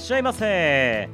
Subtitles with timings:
[0.00, 1.08] しゃいませ。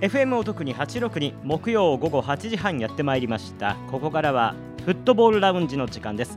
[0.00, 3.76] FM を特に862木曜午後8時半やってまいりました。
[3.90, 6.36] ここからはフットボールラウンジの時間です。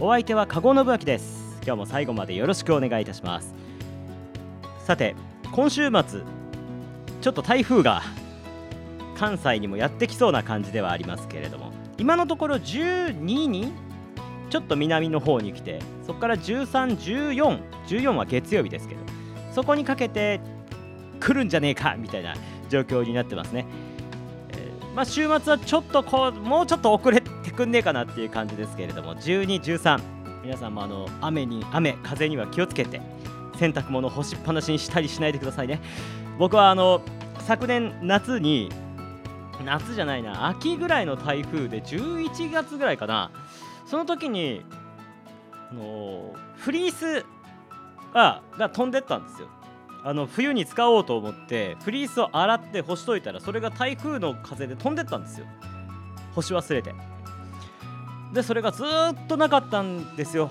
[0.00, 1.60] お相手は籠信明です。
[1.64, 3.54] 今日も最後までよろしくお願いいたします。
[4.78, 5.14] さて
[5.52, 6.22] 今週末
[7.20, 8.02] ちょっと台風が
[9.16, 13.12] 関西にもやってきそうな感じではありますけれども今のところ12
[13.46, 13.72] に
[14.50, 19.00] ちょっと南の方に来てそこから131414は月曜日ですけど
[19.54, 20.40] そこにかけて
[21.22, 22.34] 来るんじゃねえかみたいな
[22.68, 23.66] 状況になってますね、
[24.50, 30.00] え、まあ、週末はちょっとこうもうちょっと遅れてくんねえかなっていう感じですけれども12、13
[30.42, 33.00] 皆さんもあの雨に雨風には気をつけて
[33.56, 35.80] 洗濯物干しっぱなしにしたりしないでくださいね。
[36.38, 37.02] 僕はあの
[37.38, 38.70] 昨年夏に
[39.64, 43.30] 夏じゃないな秋ぐらいの台風で11月ぐらいかな。
[43.86, 44.64] その時に
[45.70, 47.24] あのフリース
[48.12, 49.48] が飛んでったんですよ。
[50.04, 55.46] あの冬に使おうと思ってフリースを洗って干しといたらそれが台風の風で飛んでったんですよ。
[56.34, 56.94] 干し忘れて。
[58.32, 60.50] でそれがずっとなかったんですよ。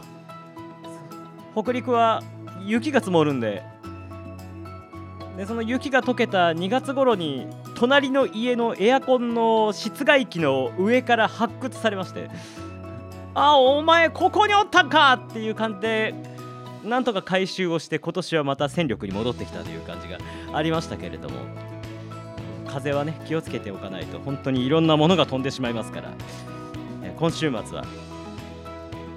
[1.53, 2.23] 北陸は
[2.63, 3.63] 雪が積もるんで。
[5.38, 12.30] でその雪が溶けた2月頃に隣の家のエアコンの室外機の上から発掘されまして
[13.33, 16.13] あお前ここにおったんかっていう感じで
[16.83, 20.17] なんとか回収をして今年はまた戦力に戻ってきたという感じが
[20.53, 21.35] ありましたけれども
[22.67, 26.11] 風はね気をつけておかないと本当にいろんなものが飛んでしまいますから
[27.17, 27.85] 今週末は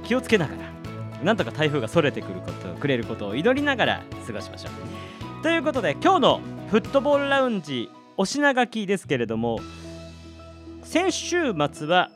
[0.04, 5.42] 気をつけながらなんとか台風がそれてくることくれることを祈りながら過ごしましょう。
[5.42, 9.58] ということで今日のフットボールラウンジお品書きですけれども
[10.84, 12.10] 先週末は、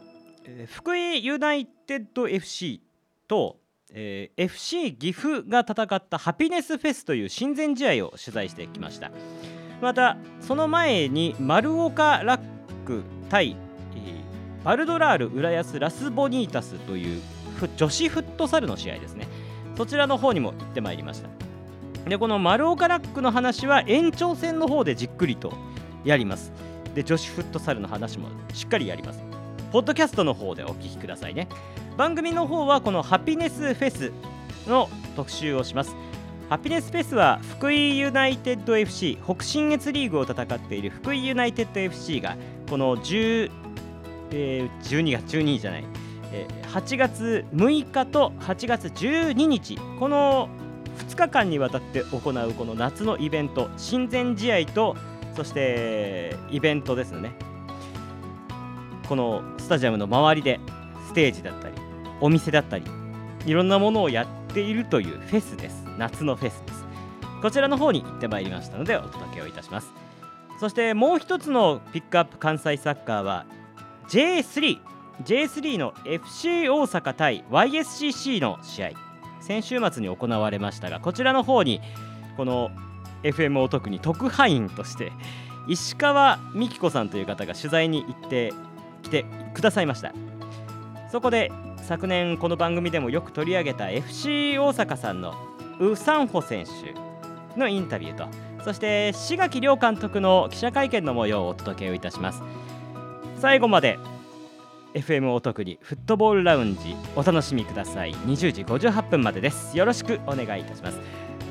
[0.67, 2.83] 福井ユナイテッド FC
[3.27, 3.57] と、
[3.93, 9.11] えー、FC 岐阜が戦ったハピネスフェスという親善試合を取材してきました。
[9.81, 12.41] またその前に丸岡ラッ
[12.85, 13.57] ク対、
[13.95, 17.23] えー、バルドラール浦安ラスボニータスという
[17.77, 19.27] 女子フットサルの試合ですね。
[19.77, 21.29] そちらの方にも行ってまいりました。
[22.09, 25.53] でこの丸岡ラックの話は延長戦の方でじっくりと
[26.05, 26.53] やります。
[26.95, 29.23] で女子フットサルの話もしっかりやります。
[29.71, 31.49] ポッドキャストの方でお聞きくださいね。
[31.99, 34.13] 番組の方はこのハピネスフェス
[34.69, 35.97] の特集をします。
[36.49, 42.37] ハピネスフェスは福井ユナイテッド FC 北信越リーグを戦っている福井ユナイテッド FC が
[42.71, 43.51] この10、
[44.31, 45.85] えー、12月12じゃない
[46.73, 50.49] 8月6日と8月12日この
[50.99, 54.97] 2日間にわたって行うこの夏のイベント親善試合と
[55.35, 57.33] そしてイベントですね。
[59.09, 60.61] このスタジアムの周りで
[61.09, 61.78] ステージだったり
[62.21, 62.85] お店だったり
[63.47, 65.85] いろんなものをやっているというフェスです。
[65.97, 66.85] 夏のフェスです。
[67.41, 69.93] こちらの方に行ってまいりましたのでお届けをいたします。
[70.61, 73.47] そしてもう一つのピックアップ関西サッカーは
[74.09, 74.81] J3
[75.25, 78.91] J3 の FC 大阪対 YSCC の試合。
[79.41, 81.81] 先週末に行われましたがこちらの方に
[82.37, 82.71] この
[83.23, 85.13] FM を特に特派員として
[85.69, 88.53] 石川美希子さんという方が取材に行って
[89.03, 89.25] きて
[89.55, 90.13] くださいました。
[91.11, 91.51] そこで
[91.89, 95.35] 昨年この番組でもよく取り上げた FC 大阪さんの
[95.81, 98.29] ウ・サンホ選手のインタビューと
[98.63, 102.43] そして志垣亮監督の記者会見の模様をお届けをいたします。
[103.41, 103.99] 最後まで
[104.93, 108.13] FM お得にフットボールラウンジお楽しみください。
[108.13, 109.75] 20時58分までです。
[109.75, 111.01] よろしくお願いいたします。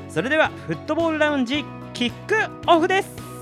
[0.08, 2.36] それではフットボールラウンジキック
[2.68, 3.37] オフです。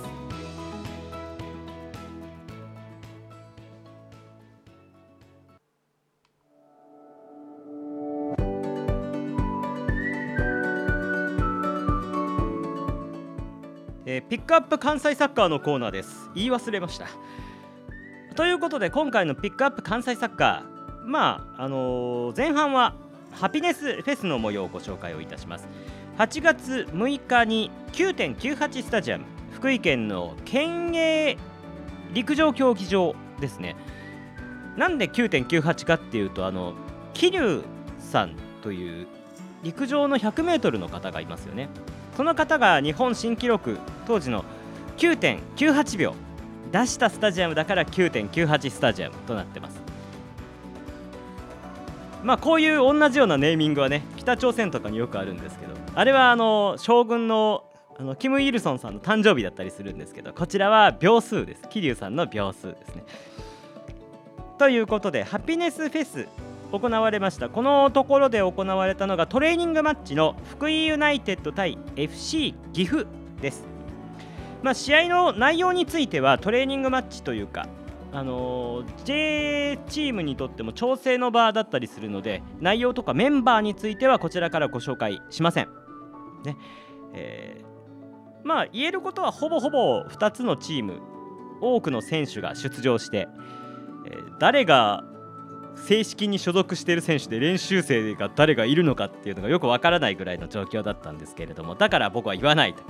[14.28, 16.30] ピックアップ関西サッカーのコーナーです。
[16.34, 17.06] 言い忘れました。
[18.34, 22.94] ということで今回のピックアップ関西サッカーまああのー、前半は
[23.30, 25.68] ハピネスフェスの模様をご紹介をいたします。
[26.18, 31.38] 8月6日に9.98スタジアム福井県の県営
[32.12, 33.76] 陸上競技場ですね。
[34.76, 36.74] なんで9.98かっていうとあの
[37.14, 37.62] 桐生
[38.00, 39.06] さんという
[39.62, 41.68] 陸上の 100m の方がいますよね。
[42.16, 44.44] その方が日本新記録当時の
[44.96, 46.14] 9.98秒
[46.72, 49.80] 出したスタジアムだから9.98スタジアムとなってます。
[52.22, 57.64] まあこういう同じようなネーミングはね北朝鮮とかによくあるんですけどあれはあの将軍の
[57.98, 61.68] あのキム・イルソンさんの誕生日だったりするんですけどこちらは秒数です。
[61.68, 63.04] 桐生さんの秒数ですね。
[64.58, 66.26] ということでハピネスフェス
[66.72, 67.48] 行われました。
[67.48, 73.06] このところで行われたのがトレーニングマッチの福井ユナイテッド対 FC 岐阜
[73.40, 73.66] です。
[74.62, 77.68] まあ、試合の内容についてはトレーニングマッチというか、
[78.12, 85.68] あの J チームにとっても調整の場だったりするので内容とかメンバーについてはこちらからご紹介しません。
[86.44, 86.56] ね。
[87.12, 91.00] えー、まあ言えることはほぼほぼ2つのチーム
[91.60, 93.28] 多くの選手が出場して、
[94.06, 95.04] えー、誰が
[95.76, 102.82] 正式に所属している選手で練習生が誰がいるのかっていうのがよくわからないぐらいの状況だったんですけれどもだから僕は言わないと。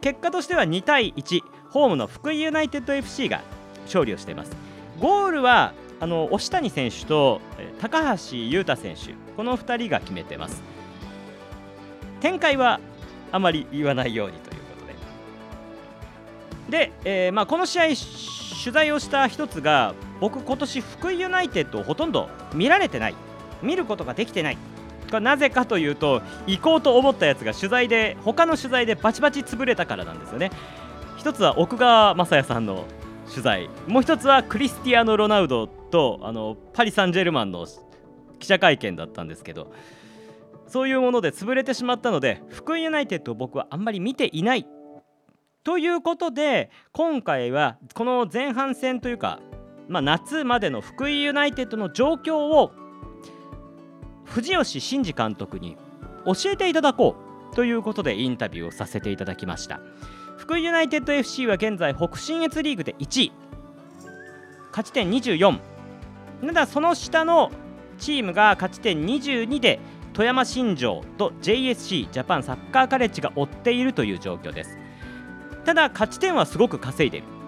[0.00, 3.42] 結果としては2対1ホームの福井ユナイテッド FC が
[3.84, 4.52] 勝利をしています。
[4.98, 7.40] ゴールはあの押谷選手と
[7.80, 9.14] 高橋優太選手。
[9.36, 10.62] この2人が決めてます。
[12.20, 12.80] 展開は
[13.32, 14.86] あまり言わないようにということ
[16.72, 16.86] で。
[16.86, 17.82] で、えーまあ、この試合
[18.62, 23.14] 取材をした一つが僕今年福井ユナイテッドをほとんど見られてない。
[23.62, 24.58] 見ることができてない。
[25.10, 30.50] なぜかというと行こうと思ったやつが取材で他の取材でバチバチ潰れたからなんですよね。
[31.16, 32.84] 一つは奥川雅也さんの
[33.28, 33.68] 取材。
[33.88, 37.66] もう一つはクリスティアーノ・ロナウドとあのパリ・サンジェルマンの
[38.38, 39.72] 記者会見だったんですけど
[40.66, 44.66] そういうもので潰れてしまったので福井ユナイテッドを僕はあんまり見ていない
[45.62, 49.40] ということで今回はこの前半戦というか、
[49.90, 52.70] まあ、夏までの福井ユナイテッドの状況を
[54.24, 55.76] 藤吉真二監督に
[56.24, 57.16] 教えていただこ
[57.52, 59.80] うということでインタビューをさせていただきました。
[60.36, 63.32] 福井ユナイテッド FC は現在北信越リーグで1位。
[64.70, 65.58] 勝ち点24
[66.46, 67.50] ただその下の
[67.98, 69.80] チームが勝ち点22で
[70.12, 74.78] 富山新庄と JSC ジャパンサッカーカレッジが追っているという状況です。
[75.64, 77.39] ただ勝ち点はすごく稼いでいる。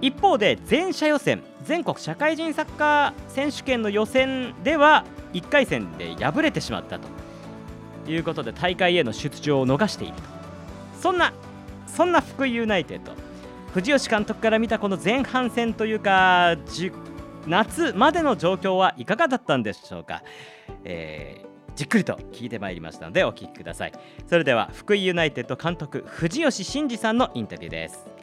[0.00, 7.08] 一方で全社予選全国社会人サッカー選手権の予選では1回戦で敗れてしまったと
[8.10, 10.22] いうことで大会への出場を逃していると。
[11.00, 11.32] そんな
[11.86, 13.12] そんな福井ユナイテッド
[13.72, 16.56] 藤吉監督から見たこの前半戦というか
[17.46, 20.22] 夏までの状況はいかがだったんでしょうか、
[20.84, 21.46] えー
[21.76, 23.92] じっくりと聞いてまいりましたのでお聞きください。
[24.26, 28.15] それでは福井ユナイテッド監督藤吉真二さんのインタビューです。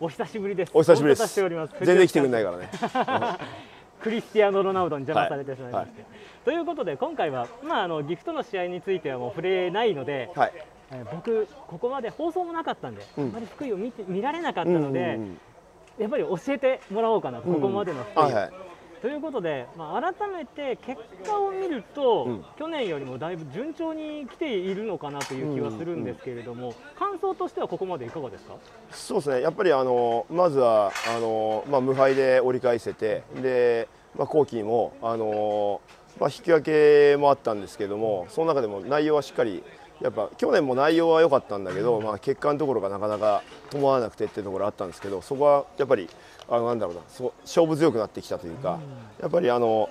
[0.00, 0.70] お久しぶりです。
[0.74, 1.34] お久しぶりです。
[1.34, 2.70] 全然来てくれないからね。
[4.00, 6.10] クリスティアーノ・ロナウドに邪魔されてしまいまして、はい。
[6.10, 10.52] はい、ということで今回は、まあ、あのギフトの試合についてはもう触れないので、はい、
[10.92, 15.38] えー、僕ここまで放送もなかったんで、うん、あまり福井を見て見られなかったので、うんうんうん、
[15.98, 18.67] やっぱり教えてもらおうかな、ここまでの福井、はいはい
[19.00, 28.54] ということで、まあ、改めて結果を見ると、うん、去年よりもだいぶ順調に来ているのかなという気はするんですけれども、うんうん、感想としてはここまでいかがですか？
[28.90, 35.80] そうですね、やっぱりあのまずはあの、まあ、無敗で折り返せて、でまあ、後期もあの、
[36.18, 39.62] まあ、引き分けもあったんですけれども、その中でも内容はしっかり
[40.00, 46.08] やっぱ去年も内容は良かったんだけど、まあ、結果のところがなかなか伴わなくてっていうところあったんですけどそこはやっぱり
[46.50, 47.02] あのなんだろうな。
[47.08, 48.78] そ勝負強くなってきたというか、
[49.20, 49.90] やっぱりあの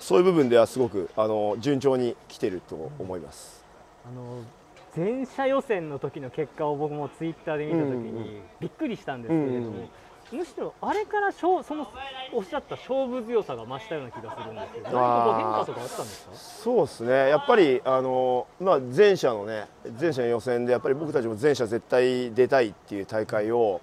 [0.00, 3.64] そういう部分ではすごくあの順調に来てると思います。
[4.04, 4.42] あの
[4.94, 9.88] 全社予選の時の結果を僕もツイッターで見た時にびっくりしたんですけれども、
[10.32, 11.86] むしろあれからその
[12.32, 16.34] おっしゃった勝負強さが増したような気がするんですけど、変化とかあったんですか？
[16.34, 19.66] そうですね、やっぱりあの、まあ、前者のね、
[20.00, 23.82] 前者の予選で、やっぱり僕たちも前者絶対出たいっていう大会を、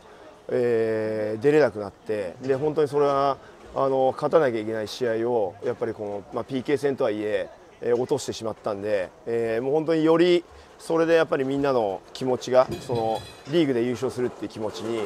[0.50, 3.38] えー、出れなくなって、で本当にそれは
[3.76, 7.50] あの勝たなきゃいけない試合を、やっぱりこの、まあ、PK 戦とはいえ、
[7.82, 10.44] えー、落としてしまったんで、えー、もう本当により
[10.78, 13.22] それでやっぱりみんなの気持ちが、その
[13.52, 14.98] リーグで優勝するっていう気持ちに、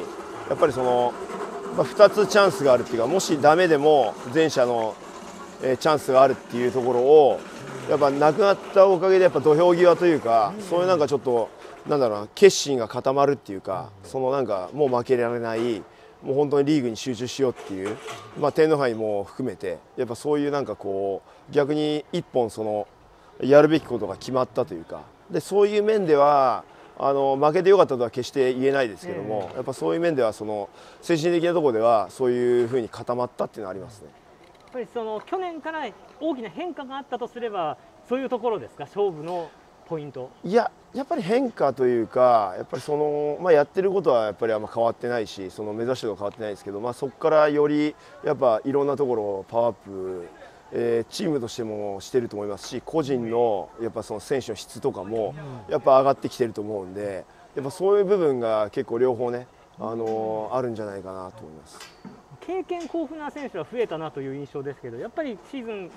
[0.48, 1.12] やっぱりその、
[1.76, 4.94] まあ、2つチャンスがあるっていうかもしダメでも前者の、
[5.62, 7.40] えー、チャンスがあるっていうところを
[7.88, 11.48] やっぱなくなったおかげでやっぱ土俵際というかそういうなんかちょっと
[11.88, 15.82] なんだろうな決心が固まるっていうかそのなんかもう負けられない
[16.22, 17.96] もう本当にリーグに集中しようっていう、
[18.38, 22.86] まあ、天皇杯も含めてやっぱそういうなんかこう逆に一本その
[23.40, 26.64] やるべきことが決まったというかでそういう面では
[26.98, 30.68] あの負けてよかったとは決して言えないですけども、やっぱそういう面ではその
[31.00, 34.08] 精神的なところではそういうふうに固まったっていうのはありますね。
[34.08, 35.86] やっぱりその去年から
[36.20, 37.78] 大きな変化があったとすれば
[38.08, 38.82] そういうところですか？
[38.82, 39.48] 勝負の
[39.86, 40.30] ポイント。
[40.42, 50.28] いややっぱり変化というかやっぱりその、まあ、やってることはやっぱりあんま変わってないしその目指してることは変わってないですけど、まあ、そこからよりやっぱいろんなところをパワーアップ
[50.72, 55.34] えー、チームとしてもしてると思いますし個人のやっぱその選手の質とかも
[55.68, 57.24] やっぱ上がってきてると思うんで
[57.56, 59.46] やっぱそういう部分が結構両方ね、
[59.78, 61.78] あのー、あるんじゃないかなと思います。
[62.40, 65.90] 経験豊富な選手は増えたなという印象ですけどやっぱりシーズン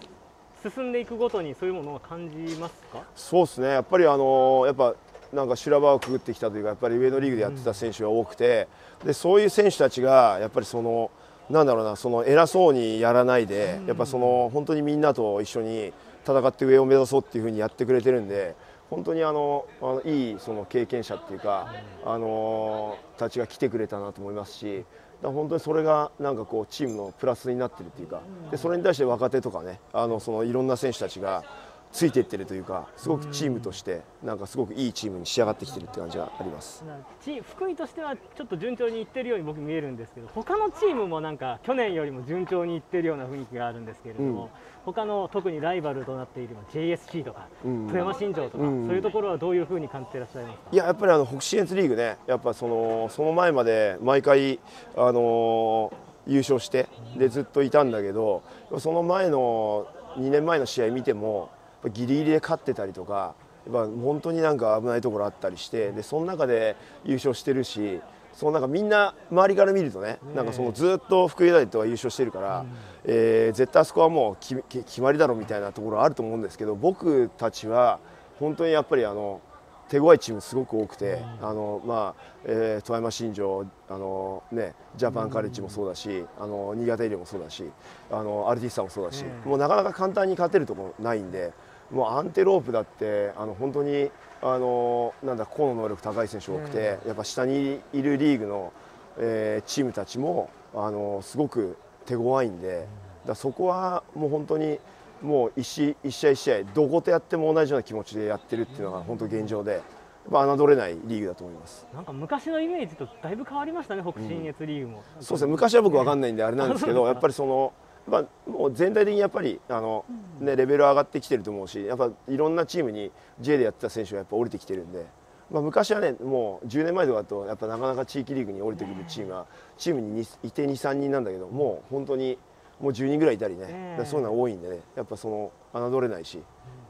[0.63, 3.03] 進んでいくごとにそういうものは感じますか？
[3.15, 3.67] そうですね。
[3.69, 4.95] やっぱりあの、やっぱ
[5.33, 8.67] なんか修羅場をくぐってきたというかやっぱり上のリーグでやってた選手が多くて
[9.05, 11.09] でそういう選手たちがやっぱりその
[11.49, 15.93] なんだろうなその偉そうにやらないでやっぱその本当にみんなと一緒に
[16.25, 18.55] 戦って上を目指そうっていうふうにやってくれてるんで
[18.89, 24.83] 本当にあのあのいいその経験者っていうかあのたちが来てくれたなと思いますし
[25.21, 31.43] から本当にそれがなんかこうチームのプラスになってるっていうかでそれに対して若手とかねあのそのいろんな選手たちが
[31.91, 36.83] ついていってるというかすごくチームとしてなんかすごくいいチームに仕上がってきてるって感じがあります。
[37.23, 44.49] チ福井としてはちょっと順調にいってるように僕見えるんですけど他のチームもなんか去年よりも順調にいってるような雰囲気があるんですけれども、うん、
[44.85, 50.69] 他の特にライバルとなっている JSC とか、うん、富山新庄とか、うん、そういうところはどういうふうに感じていらっしゃいますか？
[50.71, 54.59] いややっぱりあの北信越リーグねやっぱそのその前まで毎回
[54.95, 55.91] あの
[56.27, 58.43] 優勝してでずっといたんだけど
[58.77, 61.49] その前の2年前の試合見ても
[61.89, 63.35] ギリギリで勝ってたりとか
[63.65, 67.99] やっぱ本当になんか危ないところあったりしてでその中で優勝してるし
[68.33, 72.65] そのなんかみんな周りから見るとねなんかそのずっと福井大とは優勝してるから、
[73.03, 77.99] えー、絶対あそこはもう決まりだろうみたいなところあると思うんですけど僕たちは
[78.39, 79.41] 本当にやっぱりあの
[79.89, 87.65] 手強いチームすごく多くて、あのまあえー、富山新庄あの、ね、ジャパンカレッジもそうだし、あの新潟医療もそうだし
[88.09, 91.51] あのアルティスタもそうだし、もうなかなか簡単に勝てるところないんで
[91.91, 94.09] もうアンテロープだってあの本当に
[94.41, 98.73] あのなんだ個の能力高い選手多くて、やっぱ下にいるリーグの、
[99.19, 102.87] えー、チームたちもあのすごく手強いんで、
[103.27, 104.79] だそこはもう本当に
[105.21, 109.81] もう一試一試合一試合どことやっても同じような気持ちでやってるっていうのが本当現状で。
[110.29, 111.87] まあ、侮れないリーグだと思います。
[111.93, 115.51] なんか昔のイメージとだいぶ変わりましたね、北信越リーグも、うん、そうですね。
[115.51, 117.73] 昔は僕分かんないんであれなんですけど、 やっぱりその
[118.07, 120.05] まあ、もう全体的にやっぱりあの、
[120.39, 125.05] ね、レベル上がってきてると思うしやっぱいろんなチームに J でやってた選手がやっぱ降りてきてるんで、
[125.49, 129.45] まあ、昔はねもう10年前とかだとやっぱなかなか地域リーグに降りてくるチームは
[129.77, 132.37] チームにいて23人なんだけどもう本当に
[132.79, 136.39] もう10人ぐらいいたりね、そういうのが多いんでねやっぱその侮れないし、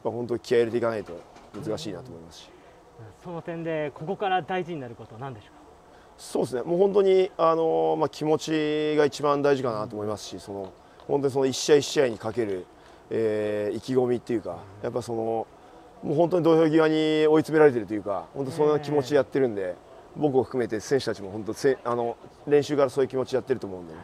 [0.06, 1.20] まあ、本当に気合い入れていかないと
[1.54, 2.50] 難しいなと思いますし。
[3.24, 5.62] その点でここから大事になることは何でしょうか？
[6.18, 6.62] そうですね。
[6.62, 10.72] もう本当にあの、まあ、気持ちが一番大事かなと思いますしその
[11.08, 12.66] 本当にその一試合一試合にかける、
[13.10, 15.48] えー、意気込みっていうかやっぱその
[16.04, 19.76] もう本当に土俵際に追い詰められてるというか本当そんな気持ちでやってるんで、
[20.16, 22.18] 僕を含めて選手たちも本当せあの
[22.48, 24.00] 練習からそういう気持ちでやってると思うんで、ね、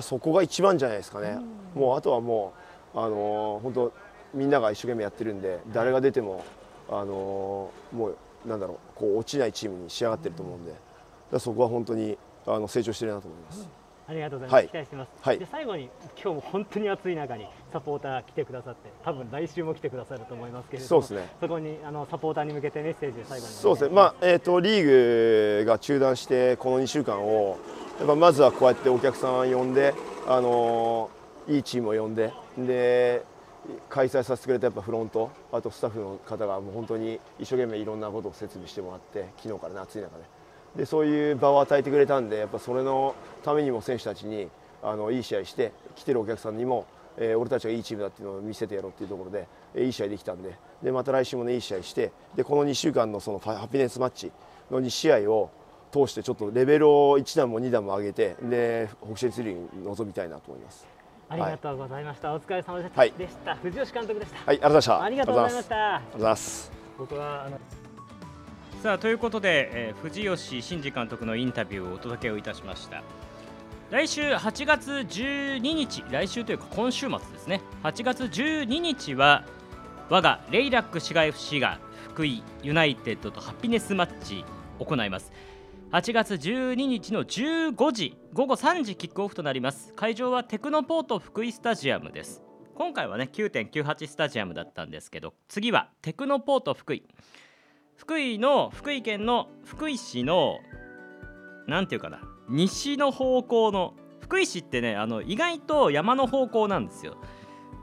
[0.00, 1.38] そこが一番じゃないですかね、
[1.74, 2.52] もうあとはも
[2.94, 3.92] う、あの本当
[4.34, 6.44] みんなが一生懸命やってるんで誰が出ても、
[6.90, 8.16] あのもう
[8.48, 13.68] なんだろうこう落ちないチームに仕上がってると思うんで、そこは本当にあの成長してるなと思います。
[14.08, 14.54] ありがとうございます。
[14.54, 15.08] はい、期待してます。
[15.20, 15.90] はい、で最後に
[16.22, 21.36] 今日も本当に暑い中にサポーター来てくださって、多分来週も来てくださると思いますけれども、そうですね。
[21.38, 23.94] そこにあのサポーターに向けてメッセージ最後にそうですね。
[23.94, 27.58] まあえっ、ー、とリーグが中断してこの2週間を
[27.98, 29.92] やっぱまずはこうやってお客さん呼んで、
[30.26, 31.10] あの
[31.46, 33.24] いいチームを呼んで、で
[33.90, 40.37] 開催させてくれたやっぱフロント、あとスタッフの方がもう本当に一生懸命いろんなことを設備してもらって、昨日からね暑い中で。
[40.76, 44.48] でそういう場を与えてくれたんでやっぱそれのためにも選手たちに
[44.82, 54.30] あのいい試合して来てるお客さんにも、えー、俺たちがいいチームだっていうのを見せてやろうっていうところで、えー、いい試合できたんででまた来週もねいい試合してでこの2週間のそのハピネスマッチ
[54.70, 55.50] の2試合を
[55.90, 60.86] 通してちょっとレベルを1段も2段も上げてで北信ツリーに臨みたいなと思います。
[61.30, 62.28] ありがとうございました。
[62.28, 63.00] はい、お疲れ様でした。
[63.00, 63.54] はい、でした。
[63.56, 64.38] 藤吉監督でした。
[64.38, 65.04] はい、ありがとうございました。
[65.04, 65.94] ありがとうございました。
[65.94, 66.72] ありがとうございます。
[66.98, 67.77] 僕はあの。
[68.82, 73.02] さあということで、えー、藤吉真二監督のインタビューをお届けをいたしました。
[73.90, 77.60] 来週8月12日来週というか今週末ですね。
[77.82, 79.44] 8月12日は
[80.08, 81.80] 我がレイラック滋賀 FC が
[82.10, 84.44] 福井ユナイテッドとハピネスマッチ
[84.78, 85.32] 行います。
[85.90, 89.92] 8月12日の15時午後3時キックオフとなります。
[89.94, 92.44] 会場はテクノポート福井スタジアムです。
[92.76, 97.02] 今回はね9.98スタジアムだったんですけど次はテクノポート福井。
[97.98, 100.60] 福井の福井県の福井市の
[101.66, 107.16] 何て言うかな西の方向の福井市ってねあの意外と山の方向なんですよ。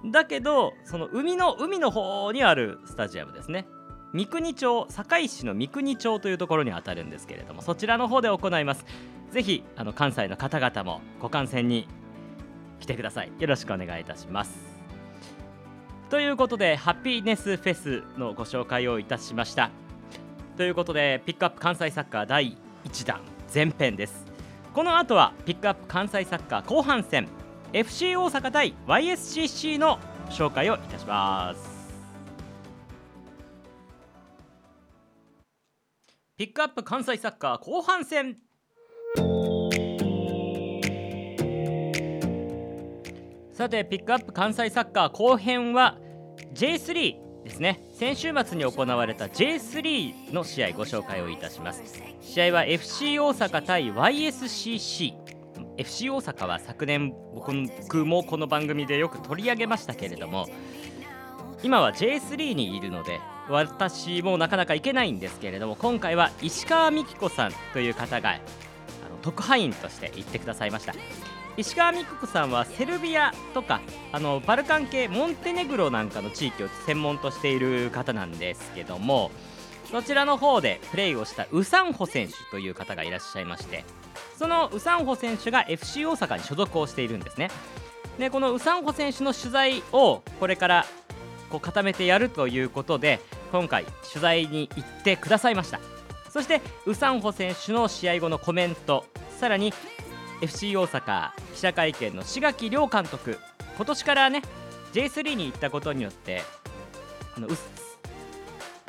[0.05, 3.67] だけどその海の海の方にあるスタジアムですね。
[4.13, 8.85] 三国町堺市の三国町というところにあたるんですけれどもそちらの方で行います。
[9.31, 11.89] ぜひあの関西の方々もご観戦に
[12.79, 13.31] 来てください。
[13.37, 14.79] よろしくお願いいたします。
[16.09, 19.71] ということでハッピーネスフェスのご紹介をいたしました。
[20.57, 23.19] ということでピックアップ関西サッカー第1弾
[23.53, 24.25] 前編です。
[24.73, 27.27] この後はピックアップ関西サッカー後半戦
[27.73, 31.75] FC 大阪対 YSCC の紹介をいたします。
[36.37, 38.37] ピックアップ関西サッカー後半戦。
[43.51, 45.97] さてピックアップ関西サッカー後編は
[46.53, 47.79] J3 ですね。
[47.93, 51.83] 先週末に行われた J3 の試合ご紹介をいたします。
[52.19, 55.13] 試合は FC 大阪対 YSCC
[55.77, 60.47] FC 大阪は昨年僕もこの番組でよく取り上げましたけれども
[61.63, 68.33] 今は J3 にいるので私もなかなか行けないんですけれども今回は石川美希子さんという方があ
[69.09, 70.93] の特派員として行ってくださいました。
[71.57, 73.81] 石川美希子さんはセルビアとか
[74.11, 79.31] あのバルカン系モンテネグロなんかの地域を専門としている方なんですけども
[79.89, 83.85] そちらの方でプレーをしたウサンホ選手という方がいらっしゃいまして
[84.37, 87.49] そのウサンホ選手が FC 大阪に所属をしているんですね。
[88.19, 90.85] でこのウサンホ選手の取材をこれから
[91.49, 93.19] こう固めてやるということで
[93.51, 95.79] 今回取材に行ってくださいました。
[96.29, 99.05] そしてウサンホ選手の試合後のコメント
[99.39, 99.73] さらに
[100.41, 103.39] FC 大阪記者会見の志垣亮監督。
[103.75, 104.41] 今年からね
[104.93, 106.41] J3 に行ったことによって
[107.35, 107.47] あの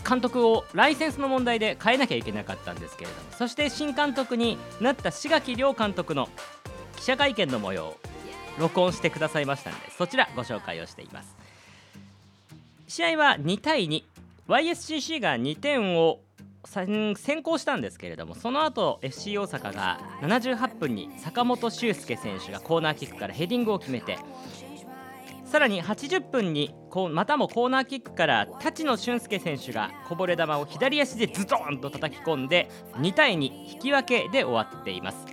[0.08, 6.28] 監督をライセンスの問題で変えなきゃいけなかったんですけれどもそして新監督になった志垣亮監督の
[6.96, 7.96] 記者会見の模様を
[8.58, 11.36] 録音してくださいましたのでそちらご紹介をしています。
[12.86, 13.88] 試合は2対
[14.48, 16.20] 2YSCC が2点を
[16.66, 24.18] 先行したんですけれどもその後 FC 大阪が78分に坂本修介選手がコーナーキックからヘディングを決めて
[25.44, 35.26] さらに80分にこうまたもコーナーキックから立野俊介選手がこぼれ球を左足でズドンと叩き込んで2対2引き分けで終わっています。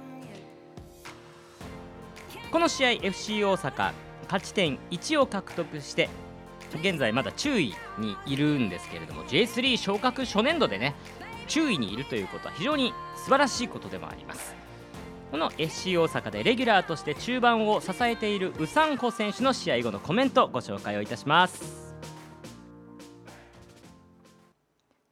[2.51, 3.93] この試合 FC 大阪
[4.25, 6.07] 勝ち点1を獲得して
[6.81, 10.93] 現在まだ注意にいるんですけれども J3 昇格初年度でね
[11.43, 14.55] 注意にいるということは非常に素晴らしいことでもあります。
[15.31, 21.95] この FC 大阪でレギュラーとして中盤を支えているウサンホ選手の試合後のコメントご紹介をいたします。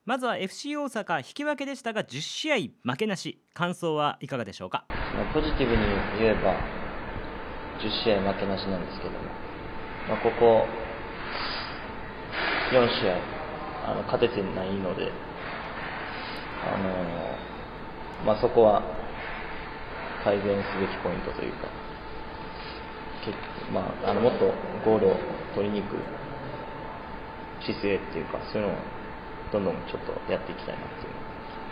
[0.05, 4.85] まずは FC 大阪引き分けでしたが10試合負けなし感想はいかがでしょうか？
[5.33, 5.81] ポジティブに
[6.19, 6.53] 言えば
[7.79, 9.17] 10試合負けなしなんですけども、
[10.09, 10.67] まあ、ここ
[12.71, 13.17] 4試合
[13.91, 15.11] あの勝ててないので
[16.63, 18.83] あのまあ、そこは
[20.23, 21.67] 改善すべきポイントというか、
[23.73, 24.45] まあ、あのもっと
[24.85, 25.15] ゴールを
[25.55, 25.95] 取りに行く
[27.65, 28.77] 姿勢っていうか、そういうのを
[29.51, 31.09] どんどんちょっとやっていきたいなってい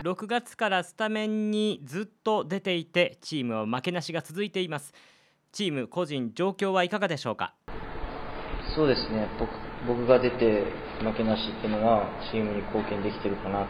[0.02, 0.14] う。
[0.16, 4.94] 6月からスタメンにずっと出ていてチームは負けなしが続いています。
[5.52, 7.54] チーム個人状況はいかがでしょうか？
[8.76, 9.28] そうですね。
[9.40, 9.52] 僕
[9.88, 10.64] 僕が出て
[11.02, 13.68] 負けなしっていうのはチームに貢献できてるかな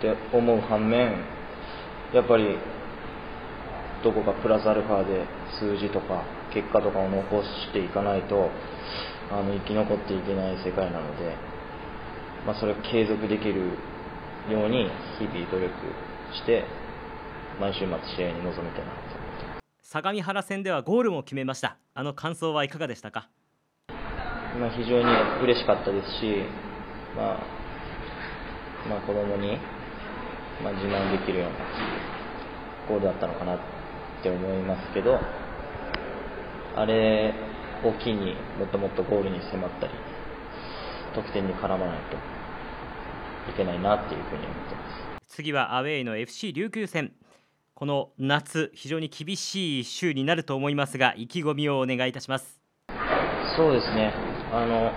[0.00, 1.12] って思う反面
[2.14, 2.56] やっぱり
[4.02, 5.26] どこかプラスアルファで
[5.60, 8.48] 数字とか結果とかを残していかないと
[9.30, 11.36] あの生き残っていけない世界なので、
[12.46, 13.76] まあ、それを継続できる
[14.50, 15.70] ように日々努力
[16.32, 16.64] して
[17.60, 21.76] 毎週末試合に臨みたいなと思って相模原戦ではゴールも決めました。
[21.94, 23.28] あの感想はいかがでしたか、
[24.58, 25.04] まあ、非常に
[25.42, 26.44] 嬉しかったですし、
[27.16, 27.40] まあ、
[28.88, 29.58] まあ子供に
[30.62, 31.54] まあ、自慢できるような
[32.88, 33.58] ゴールだったのかなっ
[34.22, 35.18] て思いますけど、
[36.76, 37.34] あれ
[37.84, 39.92] を機にもっともっとゴールに迫ったり、
[41.14, 44.80] 得点に絡まないといけないなっていうふうに思ってま
[45.26, 47.12] す次はアウェイの FC 琉球戦。
[47.74, 52.60] この夏、非常に厳しい週になると思いますが、意気込みをお願いいたします。
[53.56, 54.12] そうですね。
[54.52, 54.92] あの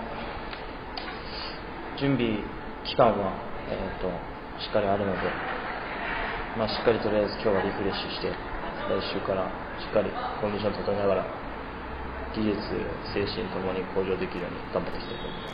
[1.98, 2.40] 準備
[2.84, 3.32] 期間は、
[3.70, 5.18] えーとしっかりあるので、
[6.58, 11.26] まあ、しっかりとりあえず今日はリフレッシュして、来週からしっかりコンディション整えながら、
[12.34, 12.54] 技術、
[13.14, 15.48] 精神ともに向上できるように頑張っていきたいと思いま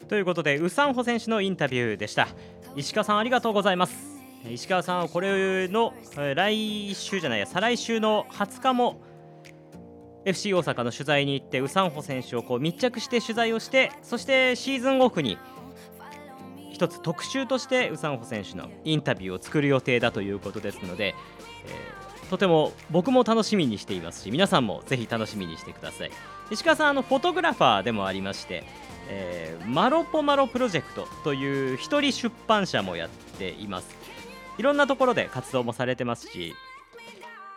[0.00, 0.06] す。
[0.08, 2.28] ということで、ウサンホ選手のインタビューでした。
[2.76, 4.20] 石川さん、ありがとうございます。
[4.48, 5.92] 石川さんはこれの
[6.34, 9.02] 来週じゃないや、再来週の20日も
[10.24, 15.38] FC 大阪の取材に行って、ウサンホ選手をこう密着して取材をして、そしてシーズンオフに
[16.80, 21.14] 一つ特集としてウサンホ選手のインタビューを作る予定だということですので、
[21.66, 26.10] えー、とても僕も楽しみにしていますし皆さんもぜひ楽しみにしてください。
[26.50, 28.64] 石川さんあのフォトグラファーでもありまして、
[29.10, 33.94] えー、マロポマロプロジェクトという一人出版社もやっています。
[34.56, 36.54] いろんなところで活動もされてますし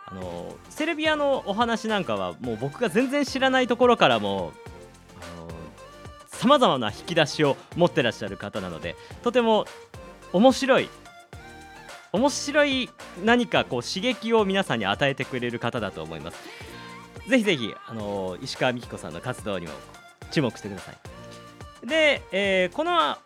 [0.04, 4.52] あのセルビアのお話なんかはもう僕が全然知らないところからも
[6.38, 9.66] さまざまな引き出しを持ってらっしゃる方なのでとても
[10.32, 10.88] 面白い
[12.12, 12.90] 面白い
[13.24, 16.38] 何かこう刺激を皆さんに与えてくれる方だと思います。
[17.28, 19.72] ぜひぜひあの石川美希子さんの活動にも
[20.30, 21.86] 注目してください。
[21.86, 23.16] で、えーこの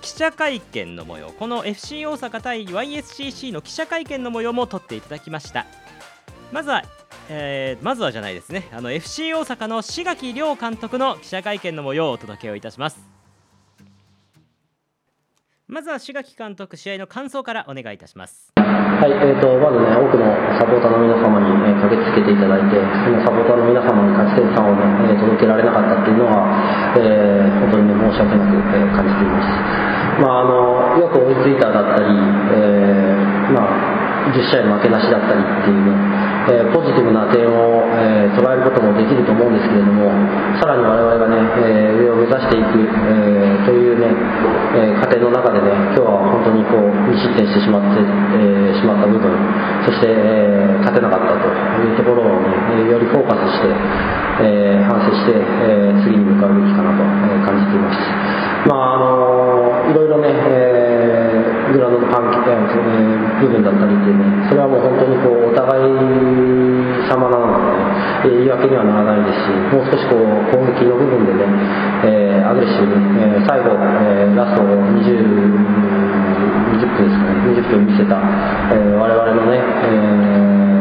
[0.00, 5.66] 記者会見の模様この FC 大阪対 YSCC の記者会見の模様も撮っていただきました。
[6.52, 6.84] まずは、
[7.28, 8.68] えーまずはじゃないですね。
[8.72, 12.98] あの FC 大阪の志垣亮監督の記者会見の模様をお届けをいたします。
[15.68, 18.52] まずは志垣監督試合の感想からお願いいたします。
[18.56, 18.64] は
[19.06, 20.24] い、えー、とまずね、多くの
[20.56, 26.48] サポーターの皆様に、えー駆けつけていただいて、そのサポーターの皆様に勝ち点3をね、えー届けられなかったっていうのは、
[26.96, 30.18] えー本当にね、申し訳なく、えー感じています。
[30.18, 35.92] まあ、あのよく追いついただったり、えーまあ、10試合負けなしだったりっていうね、
[36.48, 40.08] えーポジティブな点を、えー捉えることもできると思うんですけれども、
[40.60, 44.14] さらに我々がね、えー上を目指していく、えというね、
[44.76, 48.00] え過程の中でね、今日は本当にこう、2失点してしまって、
[48.38, 49.26] えしまった部分、
[49.84, 51.48] そして、え勝てなかったと
[51.82, 53.74] いうところをね、よりフォーカスして、
[54.40, 57.02] え反省して、え次に向かうべきかなと、
[57.44, 57.98] 感じています。
[58.68, 60.67] まああのいろいろね、えー
[61.72, 65.82] グラウンドの関係、えー部分だったりっていうね、それはもう本当にこうお互い
[67.06, 67.54] 様なの
[68.26, 71.46] で、ね、え言い訳にはならないですし、もう少しこう攻撃の部分でね、
[72.02, 74.74] えーアグレッシブに、えー最後、えーラスト20
[76.82, 78.18] 20分ですかね、20分見せた、
[78.74, 79.94] えー我々のね、え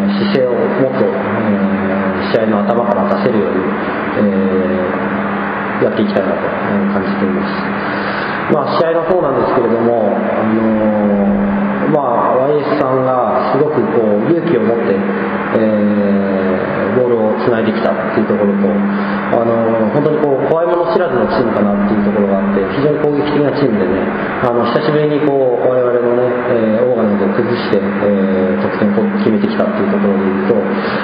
[0.10, 3.62] ー姿勢をもっと、えー試合の頭から出せるように、
[4.18, 6.42] えーやっていきたいなと
[6.90, 8.07] 感じています。
[8.52, 14.96] まあ、試合の方なんですけれども、あのーまあ、YS さんがすごくこう勇気を持って、
[15.60, 16.48] えー
[16.98, 24.02] ボールをつないできたっていうところと、あのー本当にこう怖いもの知らずのチームかなっていうところがあって、非常に攻撃的なチームでね、
[24.42, 26.07] あの久しぶりにこう我々のね、
[26.50, 30.56] えーオーガナイズを崩して、えー得点を決めてきたっていうところでいうと、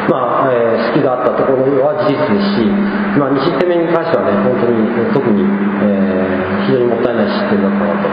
[0.10, 2.65] まあえー隙があったところは事実ですし、
[3.17, 5.43] まあ、2失点目に関してはね、本当に特に、
[5.84, 8.08] えー非常にもったいない失点だったなと、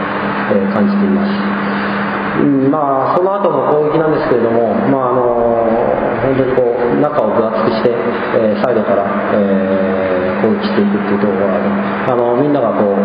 [0.55, 1.31] えー感じています。
[2.41, 5.21] うんまあ、その後の攻撃なんですけれども、まああの
[6.23, 11.61] 本当にこう中を分厚くして、えーサイドから、えー攻撃していくっていうところが、
[12.09, 12.97] あのみんながこう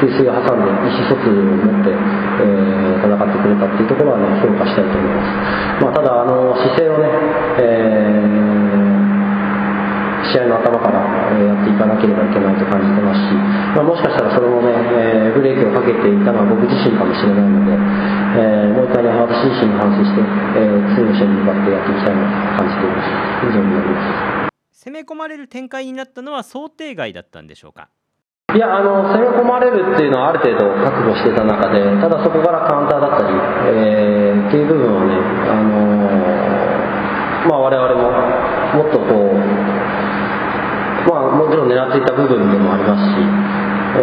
[0.00, 5.84] 給水を挟んで意思疎通を持って、えー戦ってくれたっていうところは、ね、評価したいと思います。
[5.84, 7.08] まあ、ただあの姿勢をね、
[7.58, 8.40] えー
[10.30, 11.02] 試合の頭から
[11.34, 13.34] えやっていかなければいけないと感じてますし、
[13.74, 17.72] まあ、もしかしたらそれもね、えーブレーキをかけていたのは僕自身かもしれないので、
[18.38, 20.22] えーもう一回ね、私自身に反省して、
[20.60, 23.10] えー次の試合に向かってやっていきたいなと感じています。
[23.42, 24.29] 以上になります。
[24.82, 27.90] 攻め込まれる展開になったのは想定外だったんでしょうか？
[28.56, 33.36] いやあの攻め込まれるっていうのはある程度覚悟してた中で、ただそこからカウンターだったり、
[33.76, 35.14] えーっていう部分をね、
[35.46, 38.10] あのーまあ、我々も
[38.80, 39.04] もっとこ
[39.36, 39.38] う、
[41.12, 43.20] まあ、もちろん狙っていた部分でもありますし、
[44.00, 44.02] え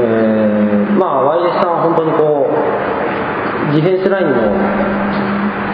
[0.94, 2.54] ーまあ、YS さんは本当にこう、
[3.76, 4.38] ディフェンスラインの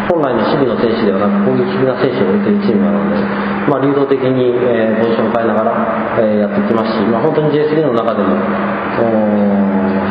[0.09, 8.35] 本来の守備の選手ではなく攻撃的な選手を置いているチームなので、まあ、流動的に、えーポジションを変えながら、えーやってきますし、まあ、本当に J3 の中でも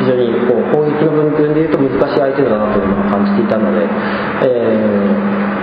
[0.01, 4.51] 非常にこう攻撃の部分でいうと難しい相手だなというのを感じていたので、え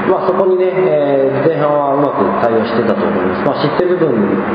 [0.07, 4.11] ーまあ、そこにね、えー前半はうまく対応してたと思います、まあ、失点部分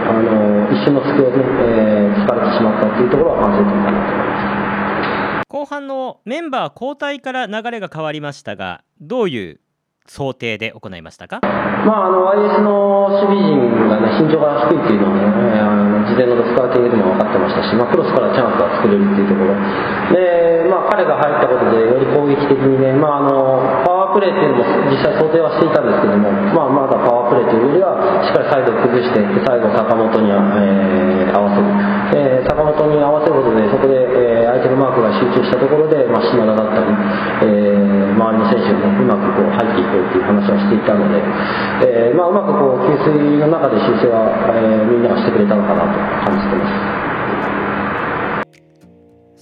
[0.08, 5.48] あの一瞬の隙をね、えー突かれてしまったというところは反省点かなと思います。
[5.48, 9.60] 後半のメンバー交代から流れが変わりましたがどういう
[10.06, 11.40] 想定で行いましたか？
[11.42, 19.56] まあ、あの YS の守備陣が、ね、身長が低いっていうのはね、あの事前のスカーティングでも分かってましたし、まあ、クロスからチャンスが作れるっていうところ。
[20.12, 31.66] で、まあ、彼が入ったことでより攻撃的にね、まあ、あのパワープレーっていうのも実際想定はしていたんですけども、まあ、まだパワープレーというよりはしっかりサイドを崩して最後坂本に、えー合わせる、
[32.14, 36.94] えー坂本に合わせることでそこで、えー相手のマークが集中したところで、まあ、島田だったり、
[37.42, 41.18] えー周りの選手が、ね、うまくこう入っていこうという話はしていたので、
[41.82, 45.98] えーまあ、うまくこう給水の中で修正は、えーみんながしてくれたのかなと
[46.30, 47.03] 感じてます。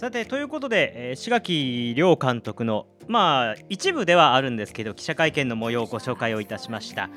[0.02, 7.08] さてということで、えー、志垣亮監督のまあ一部ではあるんですけど記者会見の模様をご紹介をいたしました。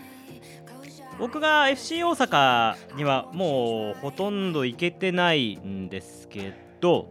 [1.18, 7.08] 僕が FC 大阪にはもうほとんど行けてないんですけど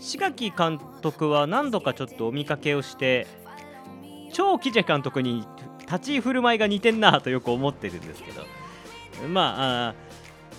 [0.00, 3.26] 志垣監督は何度かちょっとお見かけをして
[4.32, 5.46] 超キジェ監督に
[5.80, 8.40] 立ち居振る舞いが似てんなとよく思ってるんですけど
[9.28, 9.94] まあ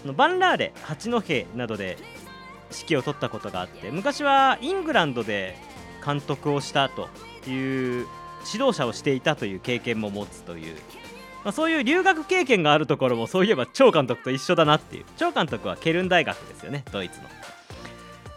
[0.07, 1.97] あバンラーレ八戸などで
[2.71, 5.57] 指揮を取ったことがあって昔はイングランドで
[6.05, 7.09] 監督をしたと
[7.49, 8.07] いう
[8.51, 10.75] 指導者をしていたという経験も持つという、
[11.43, 17.27] まあ、そういう留学経験があるところもそういえば張監督と一緒だなっていう張監督はケルン大学ですよねドイツの。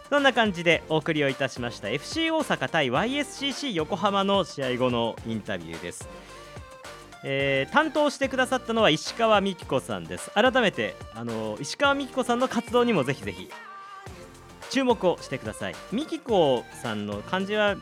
[0.09, 6.07] そんな感じでお送りをいたしました FC 大阪対 YSCC 横浜の試合後のインタビューです。
[7.25, 10.29] えー、担当してくださったのは石川美希子さんです。
[10.31, 13.49] 改めてあの石川美希子さんの活動にもぜひぜひ
[14.69, 15.75] 注目をしてください。
[15.91, 17.75] 美希子さんの漢字は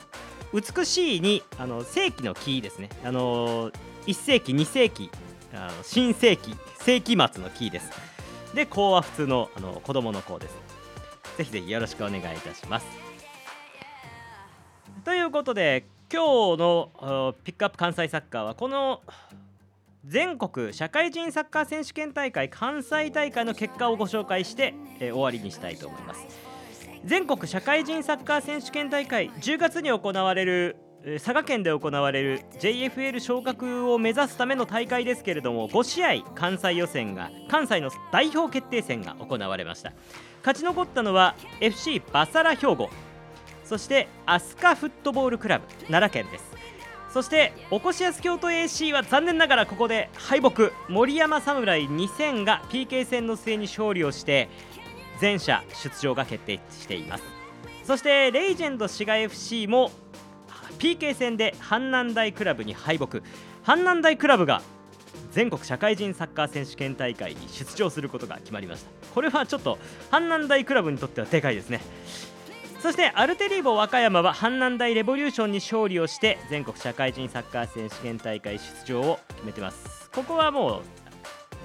[0.53, 2.89] 美しいにあの世紀の木ですね。
[3.03, 3.71] あの
[4.05, 5.09] 1世紀2世紀
[5.53, 7.89] あの新世紀世紀末の木です。
[8.53, 10.55] で子は普通のあの子供の子です。
[11.37, 12.85] ぜひぜひよろしくお願いいたします。
[15.03, 19.01] ということで今日のピックアップ関西サッカーはこの
[20.05, 26.50] 全国社会人サッカー選手権大会関西大会の結果をご紹介して、えー、終わりにしたいと思います。
[27.03, 30.77] 全国社会人サッカー選手権大会10月に行われる
[31.15, 39.93] 佐賀県で行われる JFL 昇格を目指すための大会ですけれども5試合関西予選が関西の代表決定戦が行われました。
[40.41, 42.89] 勝ち残ったのは FC バサラ兵庫
[43.65, 46.51] そして飛鳥フットボールクラブ奈良県です。
[47.11, 50.71] そしておこしやす京都 AC は残念ながらここで敗北。
[50.87, 54.49] 森山侍2000が PK 戦の末に勝利をして
[55.21, 57.23] 全社出場が決定しています。
[57.83, 59.91] そしてレイジェンド滋賀 FC も
[60.79, 63.19] PK 戦で阪南大クラブに敗北。
[63.63, 64.63] 阪南大クラブが
[65.31, 68.89] 全国社会人サッカー選手権大会に出場することが決まりました。
[69.13, 69.77] これはちょっと
[70.09, 71.81] 阪南大クラブにとってはでかいですね。
[72.81, 80.09] そしてアルテリーボ和歌山は阪南大レボリューションに勝利をして全国社会人サッカー選手権大会出場を決めてます。
[80.09, 80.81] ここはもう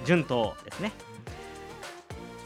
[0.05, 0.91] 順当ですね。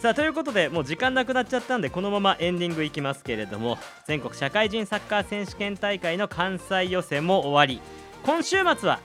[0.01, 7.79] さあということでもう時間なくなっちゃったんでこのままエンディングいきますけれども全国社会人サッカー選手権大会の関西予選も終わり
[8.25, 8.99] 今週末は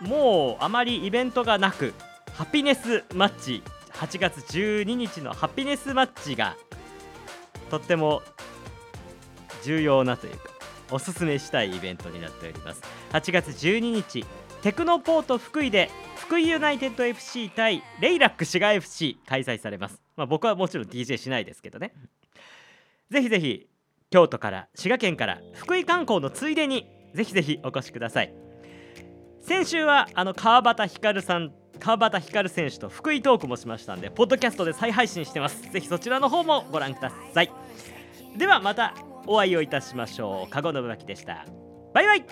[0.00, 1.94] もうあまりイベントがなく
[2.32, 3.62] ハピネスマッチ
[3.94, 6.56] 8月12日のハピネスマッチが
[7.68, 8.22] とっても
[9.64, 10.50] 重要なというか
[10.92, 12.82] おすすめしたいイベントになっております。
[13.10, 14.24] 8月12日
[14.62, 20.03] テクノポート福井で福井ユナイテッド FC 対レイラック滋賀 FC 開催されます。
[20.16, 21.92] まあ僕はもちろん DJ しないですけどね。
[23.10, 23.68] ぜひぜひ
[24.10, 28.32] 京都から滋賀県から福井観光のついでにぜひぜひお越しください。
[29.40, 35.70] 先週はあの川端光さん川端光選手と福井トークもしましたんでポッドキャストで再配信してます。
[35.70, 37.50] ぜひそちらの方もご覧ください。
[38.36, 38.94] ではまた
[39.26, 40.50] お会いをいたしましょう。
[40.50, 41.44] 加護信明でした。
[41.92, 42.24] バイバイ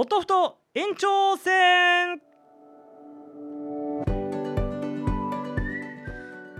[0.00, 2.20] おとふと延長戦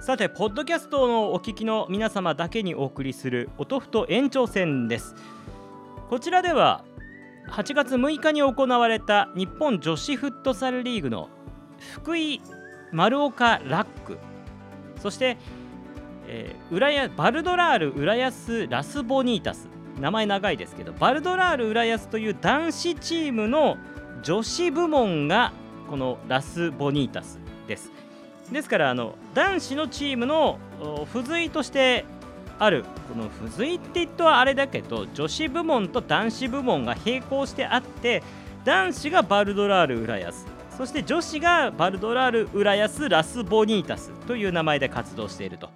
[0.01, 5.15] さてポッドキャストのお聞きの皆様だけにお送りするおとふと延長戦です。
[6.11, 6.83] こちらでは
[7.53, 11.29] 8月6日に行われた日本女子フットサルリーグの
[11.95, 12.41] 福井
[12.91, 14.19] 丸岡ラック。
[15.01, 15.37] そして、
[16.27, 19.69] えー、浦安バルドラール浦安ラスボニータス。
[19.99, 23.77] 名前長いですけどバルドラール浦安という男子チームの
[24.23, 25.53] 女子部門が
[25.89, 27.93] このラスボニータスです。
[28.53, 30.59] ですからあの男子のチームの
[31.13, 32.05] 付随として
[32.59, 38.23] あるこの付随って言ってはあれだけど女子部門と男子部門が並行してあって
[38.65, 40.47] 男子がバルドラール浦安。
[40.77, 45.71] そして女子がバルドラール浦安ラスボニータスという名前で活動していると。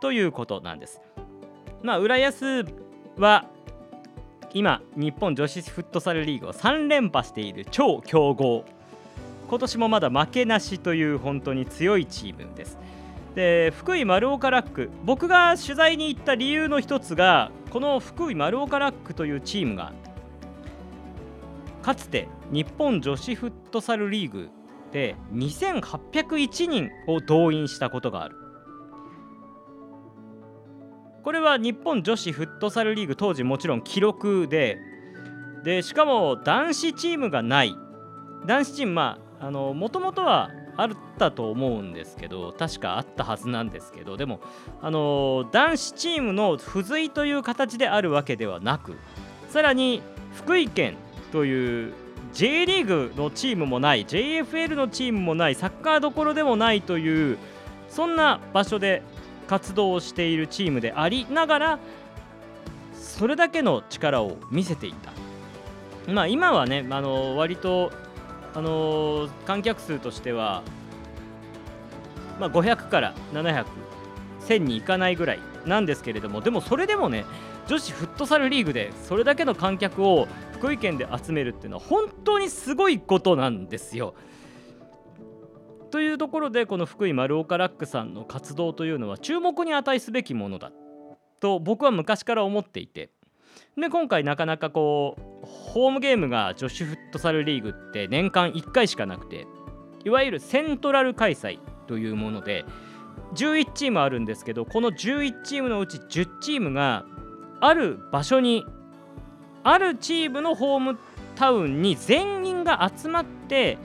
[0.00, 1.00] ということなんです。
[1.82, 2.64] まあ、浦安
[3.18, 3.46] は
[4.54, 8.64] 今日本女子フットサルリーグを3連覇している超強豪。
[9.48, 12.78] 今年もまだ負けなしという本当に強いチームです。
[13.34, 14.90] で福井丸岡ラック。
[15.04, 19.92] 僕が取材に行った理由の一つがこの福井丸岡ラックというチームが
[21.82, 24.48] かつて日本女子フットサルリーグ
[24.92, 28.36] で2801人を動員したことがある。
[31.28, 34.78] これは日本女子フットサルリーグ当時もちろん記録で
[35.62, 37.76] でしかも男子チームがない。
[38.46, 40.88] 男子チームまあもともとはあっ
[41.18, 44.40] たと思うんですけど確かあったはずなんですけどでも
[44.80, 48.96] あの男子チームの付随という形であるわけではなく
[49.50, 50.00] さらに
[50.32, 50.96] 福井県
[51.30, 51.92] という
[52.32, 57.36] J リーグのチームもない JFL のチームもないサッカーどころでもないという
[57.90, 59.02] そんな場所で
[59.48, 61.78] 活動をしているチームでありながら
[62.94, 65.12] それだけの力を見せていた
[66.12, 67.90] まあ今はねあの割と
[68.54, 70.62] あの観客数としては、
[72.40, 73.66] まあ、500から700、
[74.46, 77.24] 1000にいかないぐらいなんですけれども、でもそれでもね、
[77.68, 84.14] 女子フットサルリーグでそれだけの観客を福井県で集めるっていうのは本当にすごいことなんですよ。
[85.90, 90.72] というところでこの福井丸岡ラックさんの活動というのは注目に値すべきものだ
[91.40, 93.10] と僕は昔から思っていて。
[93.76, 99.46] で今回なかなかこうホームゲームが女子フットサルリーグって年間1回しかなくて
[100.04, 102.64] いわゆるセントラル開催というもので
[103.34, 107.04] 11チームあるんですけどこの11チームのうち10チームが
[107.60, 108.66] ある場所に
[109.62, 110.98] あるチームのホーム
[111.36, 113.78] タウンに全員が集まって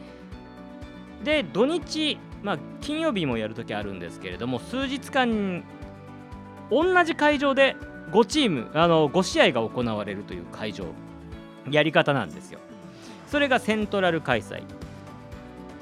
[1.24, 5.64] で土日、まあ、金曜日もやるときあるんですけれども数日間
[6.70, 7.76] 同じ会場で
[8.12, 10.86] 5チームあの5試合が行われるという会場
[11.70, 12.60] やり方なんですよ。
[13.28, 14.64] それがセントラル開催。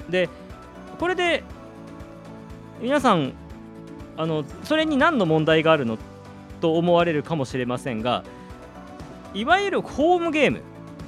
[0.09, 0.29] で
[0.99, 1.43] これで
[2.79, 3.33] 皆さん
[4.17, 5.97] あのそれに何の問題があるの
[6.59, 8.23] と思われるかもしれませんが
[9.33, 10.61] いわゆるホームゲーム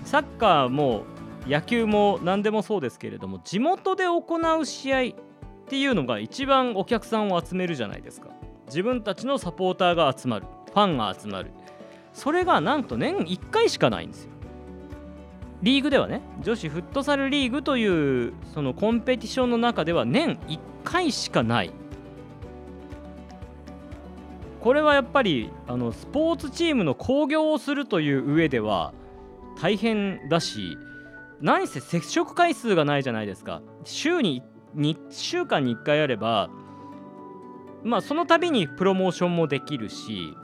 [0.06, 1.04] サッカーも
[1.48, 5.14] 野球も何でもそうですけれども地元で行う試合っ
[5.68, 8.30] ていうのが一番お客さんを集めるじゃないですか。
[8.68, 11.52] 自分たちのサポーターが集まるファンが集まる。
[12.14, 14.30] それがなんと年1回しかないんですよ。
[15.62, 21.72] リーグではね女子フットサルリーグというそのコンペティションの中では年1回しかない。
[24.60, 28.94] これはやっぱりあのスポーツチームの興行をするという上では
[29.60, 30.78] 大変だし
[31.42, 33.62] 何せ接触回数がないじゃないですか。
[33.84, 34.44] 週に
[34.76, 36.50] 2週間に1回あれば
[37.84, 40.36] まあその度にプロモーションもできるし、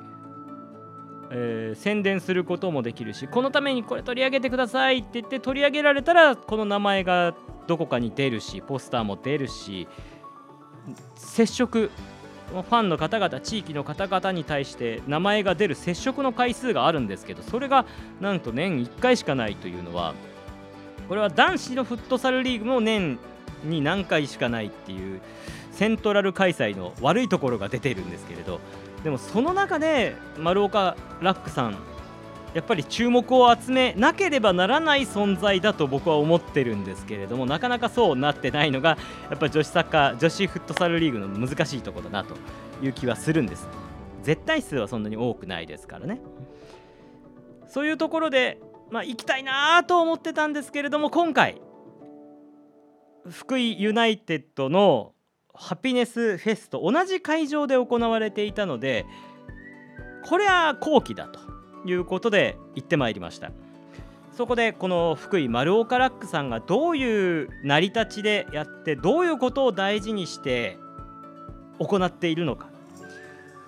[1.32, 7.36] えー宣伝することもできるしこのためにこれ取り上げてくださいって言って取り上げられたらこの名前が
[7.68, 9.88] どこかに出るしポスターも出るし
[11.16, 11.92] 接触
[12.50, 17.86] ファンの方々地域の方々に対して名前が出る接触の回数があるんですけどそれが
[18.20, 20.16] なんと年1回しかないというのは
[21.10, 23.20] これは男子のフットサルリーグも年
[23.66, 25.20] に何回しかないっていう
[25.72, 28.62] セントラル開催の悪いところが出ているんですけれど
[29.04, 31.78] でもその中で丸岡ラックさん
[32.54, 38.98] やっぱり注目を集めなければならない存在だと僕は思ってるんですけれどもなかなかそうなってないのが
[39.30, 42.36] やっぱ女子サッカー女子フットサルリーグの難しいところだなと
[42.84, 43.68] いう気はするんです。
[44.24, 46.22] 絶対数はそんなに多くないですからね。
[47.68, 48.60] そういうところで、
[48.92, 51.62] まあ、行きたいなと思ってたんですけれども今回
[53.30, 55.14] 福井ユナイテッドの
[55.54, 59.06] ハピネスフェスと同じ会場で行われていたので
[60.26, 61.40] これは後期だと
[61.86, 63.52] いうことで行ってまいりました。
[64.32, 70.78] そこでこの福井丸岡ラックさんがどういう成り立ちでやってどういうことを大事にして
[71.78, 72.70] 行っているのか。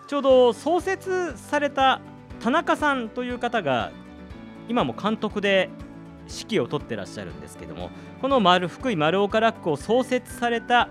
[0.08, 2.00] ちょうど創設された
[2.42, 3.92] 田中さんという方が
[4.68, 5.70] 今も監督で
[6.28, 7.90] 指揮を取ってらっしゃるんですけども
[8.22, 10.90] この丸福井丸岡ラックを創設された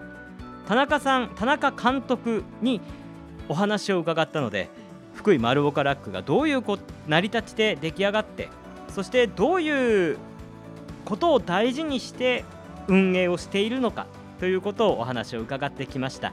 [0.69, 2.81] 田中さん田中監督に
[3.49, 4.69] お話を伺ったので
[5.15, 6.79] 福井丸岡ラックがどういうこ
[7.09, 8.49] 成り立ちで出来上がって
[8.89, 10.19] そしてどういう
[11.05, 12.45] ことを大事にして
[12.89, 14.07] 運営をしているのか
[14.39, 16.33] ということをお話を伺ってきました。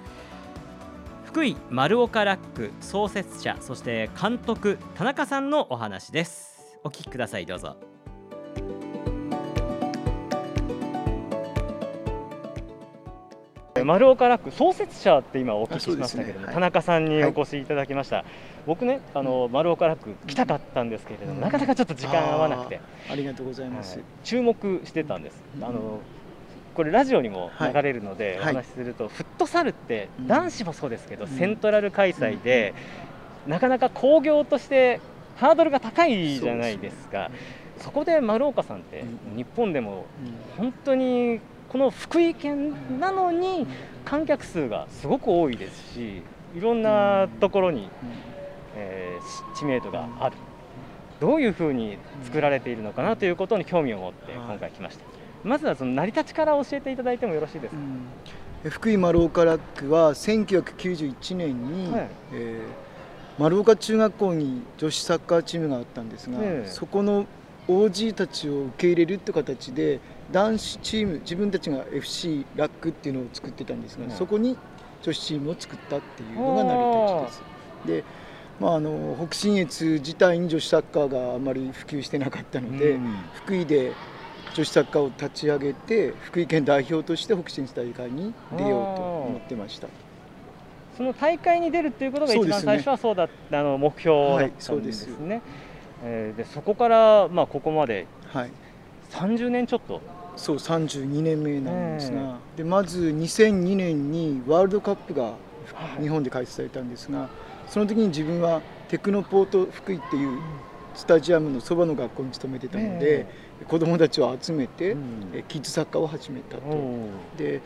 [1.26, 6.57] 福井丸岡ラック創設者そして監督田中さんのお話です。
[6.84, 7.76] お聞きくださいどうぞ。
[13.84, 16.46] 丸岡ラック創設者って今お聞きしましたけどね。
[16.48, 16.54] はい。
[16.56, 18.26] 田中さんにお越しいただきました、
[18.66, 21.42] 僕ねあの丸岡ラック来たかったんですけれども、うん。
[21.42, 24.06] なかなかちょっと時間合わなくて、ありがとうございます、はい。
[24.24, 25.63] 注目してたんです、うん。
[25.63, 26.00] あの
[26.73, 28.54] これラジオにも流れるので、はい。
[28.54, 30.28] お話しすると、フットサルってうん。
[30.28, 31.30] 男子もそうですけど、うん。
[31.30, 32.73] セントラル開催で、
[33.46, 35.00] なかなか興行として
[35.38, 37.31] ハードルが高いじゃないですか。
[37.77, 39.38] そこで丸岡さんって、うん。
[39.38, 40.06] 日本でも
[40.58, 40.63] うん。
[40.65, 43.67] 本当にこの福井県なのに
[44.04, 46.21] 観客数がすごく多いですし
[46.56, 47.90] いろんなところに、
[48.75, 50.38] えーし知名度がある、
[51.19, 54.42] どういうふうに作られているのかなということに興味を持ってはい。
[54.42, 55.06] 今回来ました、
[55.44, 57.81] まずはその成り立ちから教えていただいてもよろしいですか、
[58.63, 58.71] うん。
[58.71, 62.08] 福井丸岡ラックは1991年に、はい。
[62.33, 62.87] えー
[63.38, 66.69] 丸岡中学校に女子サッカーチームがあったんですが、ええ。
[66.69, 67.25] そこの
[67.67, 70.00] OG たちを受け入れるって形で
[70.31, 74.12] 男子チーム自分たちが FC ラックっていうのを作ってたんですが、うん。
[74.12, 74.58] そこに
[75.04, 77.44] 女子チームを作ったっていうのが成り立ち
[77.85, 78.04] です。
[78.04, 78.27] で
[78.60, 83.15] まあ、あの北信越自体に女子サッカーがあまり普及してなかったので、うん。
[83.35, 83.94] 福井で
[84.56, 89.88] 女子サッカーを立ち上げて福井県代表として北新地大会に出ようと思ってました
[90.98, 95.35] その大会に出るっていうことが一番最初はそうだったあの目標だったんですね。
[95.35, 95.41] はい、
[96.04, 98.08] えー、でそこからまあここまで
[99.12, 100.02] 30年ちょっと。
[100.35, 105.33] そう32年目なんですが、でまず2002年にワールドカップが
[106.00, 107.27] 日本で開催されたんですが、
[107.67, 110.39] その時に自分はテクノポート福井っていう
[110.93, 113.25] スタジアムのそばの学校に勤めてたので、
[113.67, 114.95] 子どもたちを集めて、
[115.48, 116.62] キッズサッカーを始めたと。
[117.35, 117.62] で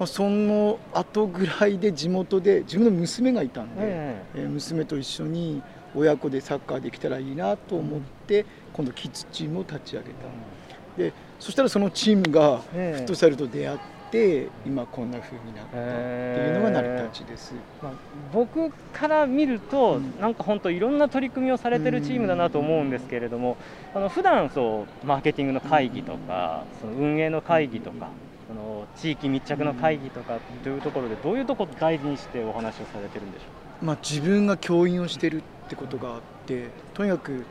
[0.00, 5.62] まあ、その後ぐらいで地元で自分の娘がいたんで、えー、娘と一緒に
[5.94, 13.78] 親子でサッカーできたらいいなと思って、今度キッズチームを立ち上げた、でそしたらそのチームがフットサルと出会っ
[14.10, 17.92] て、今こんな風になったっていうのが成り立ちです、まあ、
[18.32, 23.58] 僕から見ると、うん、なんか本当いろんな取り組みをされてるチームだなと思うんですけれども、
[23.94, 28.08] あの普段そうマーケティングの会議とか、その運営の会議とか、
[28.50, 37.46] その地域密着の会議とかというところでどういうところを大事にしてお話をされてるんでしょうまあ、自分が教員をしてるってことがあってとにかく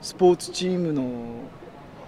[0.00, 1.10] スポーツチームの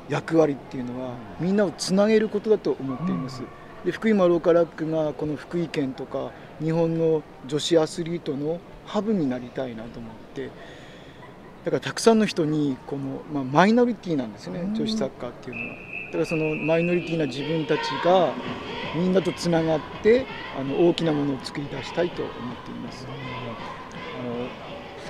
[0.08, 3.42] 役割っていうのはみんなをつなげることだと思っています。
[3.84, 6.30] で福井マローカラックがこの福井県とか
[6.62, 10.50] 日本の女子アスリートのハブになりたいなと思って
[11.64, 15.91] だからたくさんの人にこの、まあ、マイノリティなんですね女子サッカーっていうのは。
[16.12, 18.34] だからそのマイノリティな自分たちが
[18.94, 20.26] みんなとつながって
[20.58, 23.06] あの大きなものを作り出したいと思っています。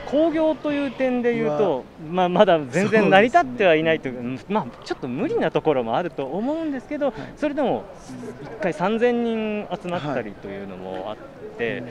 [0.06, 7.84] 工業という点でいうと、まあ、まだ全然成り立ってはいないという、まあ、ちょっと無理なところもあると思うんですけど、それでも
[8.60, 11.16] 1回3000人集まったりというのもあっ
[11.56, 11.82] て。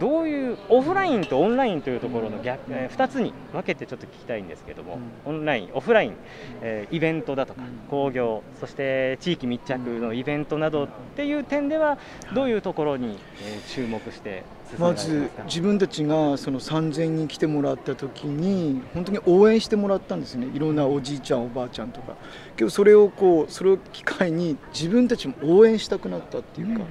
[0.00, 6.16] どういうオフラインとオンラインというところの逆、えー、2つに分けてちょっと聞きたいんですけども、オンライン、オフライン、
[6.62, 11.98] えー、イベントだとか興行そして地域密着のイベントなどっていう点では
[12.34, 14.42] どういうところに、えー、注目して
[14.78, 20.46] まず自分たちがその3000人来てもらった時に本当に応援してもらったんですね。
[20.54, 22.14] いろんなおじいちゃんおばあちゃんとか。
[22.56, 26.84] けどそれをこうそれを機会に自分たちも応援したくなったっていうか。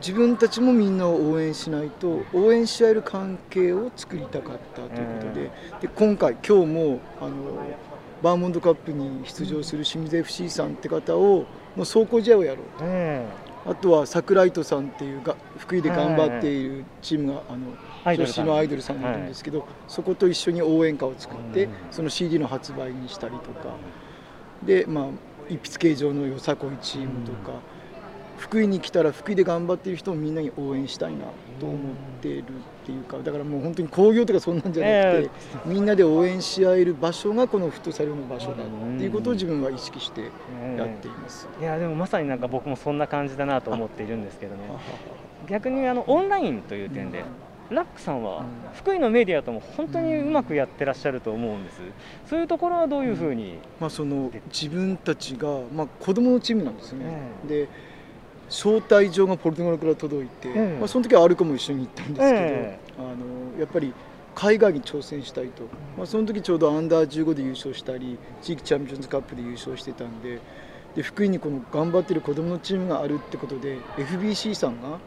[0.00, 7.32] 自分たちもみんなを応援しないと応援し合える関係を作りたかったということでで今回今日もあの
[8.22, 11.46] バーモンドカップに出場する清水 FC さんって方をも
[11.76, 12.66] う走行試合をやろう
[13.64, 17.56] と、あとは桜井戸さんっていうが福井で頑張っているチームがあ
[18.10, 23.74] の女子のアイドルさんがいるんですけど、そこと一緒に応援歌を作ってその CD の発売にしたりとか。
[24.64, 25.04] でまあ
[25.48, 27.60] 一筆形状のよさこいチームとか。
[28.38, 31.24] 福井に来たら福井で頑張っている人をみんなに応援したいな
[31.60, 31.78] と思っ
[32.22, 32.44] てるっ
[32.86, 35.30] ていうかだからもう本当に興行とかそんなんじゃなくて、
[35.66, 38.66] みんなで応援し合える場所がこのフットサルの場所だっ
[38.96, 40.22] ていうことを自分は意識して
[40.76, 44.62] やっています、いやでもまさになんか僕もそんな感じだなと思っているんですけどね。
[45.48, 47.24] 逆にあのオンラインという点で、
[47.70, 51.80] ラックさんは福井のメディアとも本当にうまくやってらっしゃると思うんです、
[52.26, 57.04] そういうところはどういうふうに、まあ、その自分たちが、まあ、子どものチームなんですね。
[57.46, 57.68] で
[58.48, 63.92] 招待状がポルトガルから届いて、まあ、その時はアルコも一緒に行ったんですけど、あのやっぱり
[64.34, 65.64] 海外に挑戦したいと、
[65.96, 70.38] まあ、その時ちょうどアンダー15で優勝したり地域チャンピオンズカップで優勝してたんで
[70.94, 74.98] で福井にこの頑張ってる子どものチームがあるってことで FBC さんが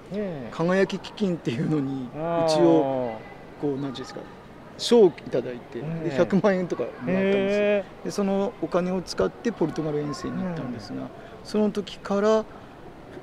[0.52, 2.08] 輝き基金っていうのに
[2.48, 3.18] 一応
[3.62, 4.20] こう何て言うんですか
[4.78, 11.08] 賞をいただいてで100万円とかもらったんですでそのお金を使ってポルトガル遠征に行ったんですが
[11.44, 12.46] その時から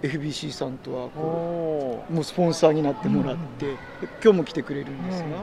[0.03, 3.75] FBC さんとはこうもうスポンサーになってもらって、うん、
[4.23, 5.35] 今日も来てくれるんですが、うん、あ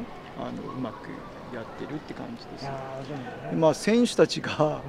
[0.51, 1.09] のうまく
[1.53, 2.69] やってるって感じです。
[3.55, 4.81] まあ選手たちが、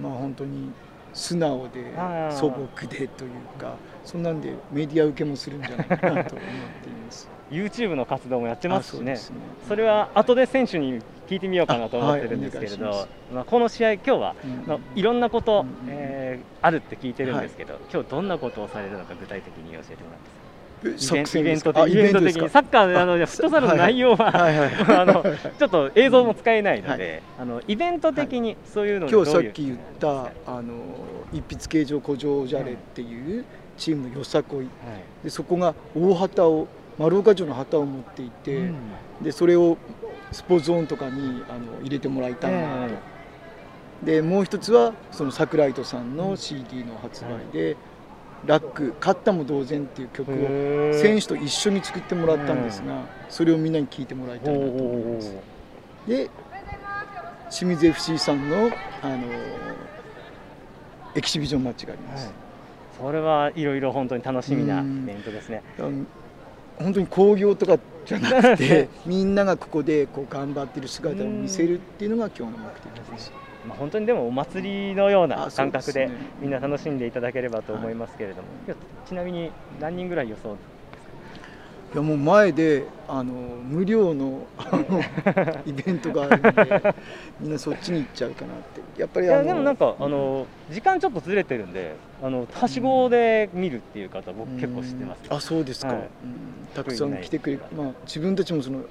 [0.00, 0.72] まあ本当に
[1.12, 1.92] 素直で
[2.30, 6.36] 素朴でというかそんなんでメディア受けもするんじゃないかなと思って。
[7.52, 9.40] YouTube の活動もやってますしね、そね。
[9.68, 20.42] それは後で選手に聞いてみようかなと思ってるんですけれど、はい、まあ、この試合、今日は、うん、いろんなこと、うん、えー、あるって聞いてるんですけど、はい、今日どんなことをされるのか、具体的に教えてもらって
[21.22, 22.48] ますイベント的イベント的に。
[22.48, 24.32] サッカーあのフットサルの内容は、
[25.00, 25.22] あの
[25.58, 30.74] ちょっと映像も使えないので、あのイベント的にそういうの今日さっき言ったあの
[31.32, 33.44] 一筆形状古城じゃれっていう
[33.78, 34.66] チームのよさこい、
[35.22, 36.66] でそこが大旗を
[37.02, 38.76] 丸岡城の旗を持っていて、うん、
[39.22, 39.76] でそれを
[40.30, 42.94] スポーツゾーンとかにあの入れてもらいたいなと。
[44.04, 47.76] でもう一つはその桜井戸さんの CD の発売で
[48.46, 50.36] 「ラック勝ったも同然」っていう曲を
[50.94, 55.34] 選手と一緒に作ってもらったんですがそれをみんなに聴いてもらいたいなと思います。
[56.06, 56.30] で
[57.50, 58.70] 清水 FC さんの
[59.02, 59.18] あの
[61.14, 62.34] エキシビジョンマッチがあります、はい、
[62.98, 65.62] それはいろいろ本当に楽しみなイベントですね。
[66.78, 73.32] 本当に興行とかじゃなくて みんながここでこう頑張ってる姿を見せるっていうのが今日の目的です。
[73.66, 76.10] まあ、本当にでもお祭りのような感覚で
[76.40, 80.56] みんな楽しんでいただければと思いますけれども、はい、ちなみに何人ぐらい予想
[81.92, 84.46] いやもう前であの無料の
[85.66, 86.94] イベントがあるんで
[87.40, 88.82] みんなそっちに行っちゃうかなって。
[88.96, 96.08] やっぱりいやでもなんかあの時間ちょっとずれてるんであのはしごで見るっていう方僕結構知ってます、あそうですか、はい、
[96.74, 98.82] たくさん来てくれ、まあ、自分たちもその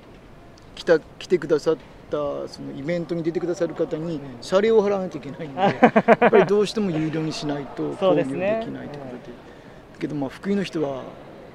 [0.75, 1.75] 来た来てくださっ
[2.09, 9.51] たそのイベントに出てくださる方に謝礼を払わないといけないんで、やっぱりどうしても有料にしないと 購入できないということで。
[9.93, 11.03] だけどまあ福井の人は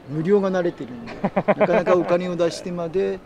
[0.09, 3.18] 無料が慣れてるんでなかなかお金を出してまで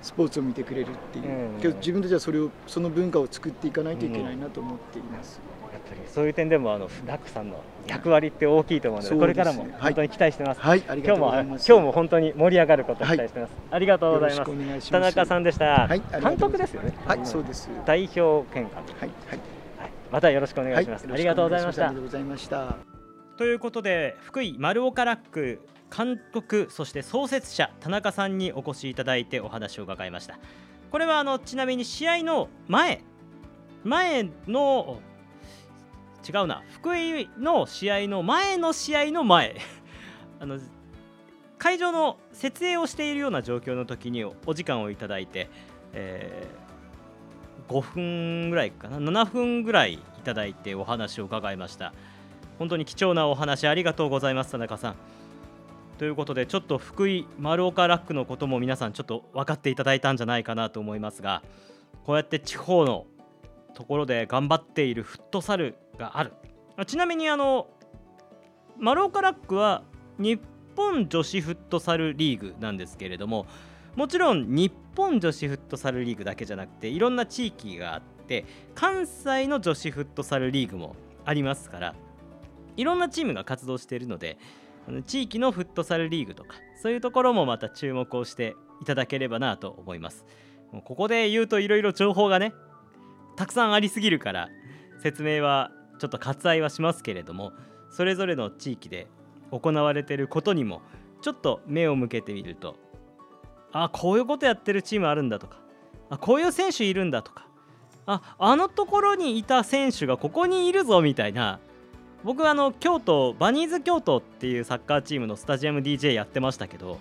[0.00, 5.40] スポーツを見てくれるっていう、けど自分たちはそれをその文化を作っていかないといけないなと思っています。
[5.72, 10.60] やっぱりそういう点でもあのダックさんの役割って大きいと思うので、これからも本当に期待してます。
[10.60, 11.68] はい、ありがとうございます。
[11.68, 13.52] 今日も本当に盛り上がることを期待してます。
[13.70, 14.90] ありがとうございます。
[14.90, 15.88] 田中さんでした。
[15.88, 16.94] はい、監督ですよね。
[17.04, 17.68] はい、そうです。
[17.84, 19.00] 代表兼監督。
[19.00, 19.40] はい、はい、
[20.12, 21.08] またよろしくお願いします。
[21.10, 21.88] ありがとうございました。
[21.88, 22.76] ありがとうございました。
[23.36, 25.60] ということで福井丸岡ラック
[25.94, 30.38] 監督そして創設者田中さんにお越しいただいてお話を伺いました。
[30.90, 33.02] これはあのちなみに試合の前
[33.84, 35.00] 前の
[36.26, 39.56] 違うな福井の試合の前の試合の前
[40.40, 40.58] あの
[41.58, 45.50] 会場の設営をしているような状況の時にお時間をいただいて、
[45.92, 51.92] えー、5分ぐらいかな7分ぐらいいただいてお話を伺いました。
[52.58, 54.94] 本当に貴重なお話ありがとうございます田中さん。
[55.98, 61.42] ということでちょっと福井丸岡ラックのことも皆さんちょっと分かっていただいたんじゃないかなと思いますが
[62.04, 63.06] こうやって地方の
[63.74, 66.32] ところで頑張っているフットサルがある。
[66.86, 67.66] ちなみにあの
[68.78, 69.82] 丸岡ラックは
[70.18, 70.40] 日
[70.76, 73.46] 本女子フットサルリーグなんですけれども
[73.96, 78.44] もちろん日本女子フットサルリーグだけじゃなくていろんな地域があって
[78.76, 80.94] 関西の女子フットサルリーグも
[81.24, 81.94] ありますから
[82.76, 84.38] いろんなチームが活動しているので
[85.06, 90.24] 地域のフットサルリーグとかそういうところもまた注目をしていただければなと思います。
[90.72, 92.52] もうここで言うといろいろ情報がね
[93.36, 94.48] たくさんありすぎるから
[95.02, 97.52] 説明はちょっと割愛はしますけれども
[97.90, 99.06] それぞれの地域で
[99.50, 100.82] 行われていることにも
[101.22, 102.76] ちょっと目を向けてみると
[103.72, 105.60] あこういうことやってるチームあるんだとか
[106.10, 107.46] あこういう選手いるんだとか
[108.06, 111.60] ああのところにいた選手がここにいるぞみたいな
[112.24, 116.98] 僕はあの京都バニーズ京都っていうサッカーチームのスタジアム DJ やってましたけど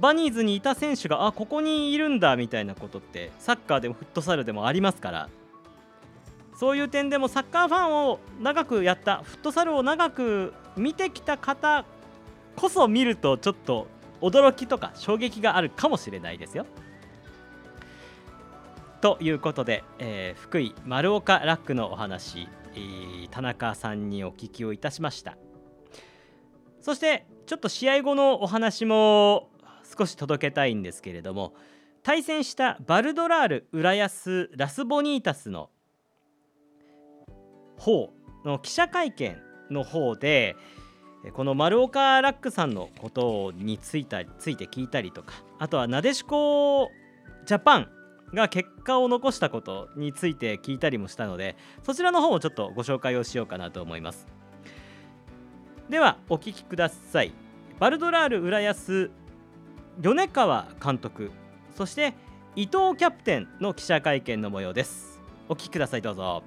[0.00, 5.28] バニーズにいた選手があここにいるんだみたいなことってサッカーでもフットサルでもありますから
[6.54, 11.84] そういう点でもサッカーファンを長くやったフットサルを長く見てきた方
[12.54, 13.88] こそ見るとちょっと
[14.20, 16.66] 驚きとか衝撃があるかもしれないですよ。
[19.00, 22.46] ということで、えー、福井丸岡ラックのお話
[23.30, 25.36] 田中さんにお聞きをいたしました。
[26.80, 29.50] そしてちょっと試合後のお話も
[29.96, 31.54] 少し届けたいんですけれども
[32.02, 35.70] 対戦したバルドラール浦安ラスボニータスの
[37.78, 38.12] 方
[38.44, 40.56] の記者会見の方で
[41.34, 46.90] この丸岡ラックさんのことについたついて聞いたりとかあとはなでしこ
[47.46, 47.88] ジャパン
[48.34, 54.26] が結果を残したことについて聞いたりもしたのでそちらの方をちょっとご紹介をしようかなと思います。
[55.88, 57.32] ではお聞きください。
[57.78, 59.10] バルドラール浦安
[60.00, 61.30] 米川監督
[61.76, 62.14] そして
[62.56, 65.20] 伊藤キャプテンの記者会見の模様です。
[65.48, 66.42] お聞きくださいどうぞ。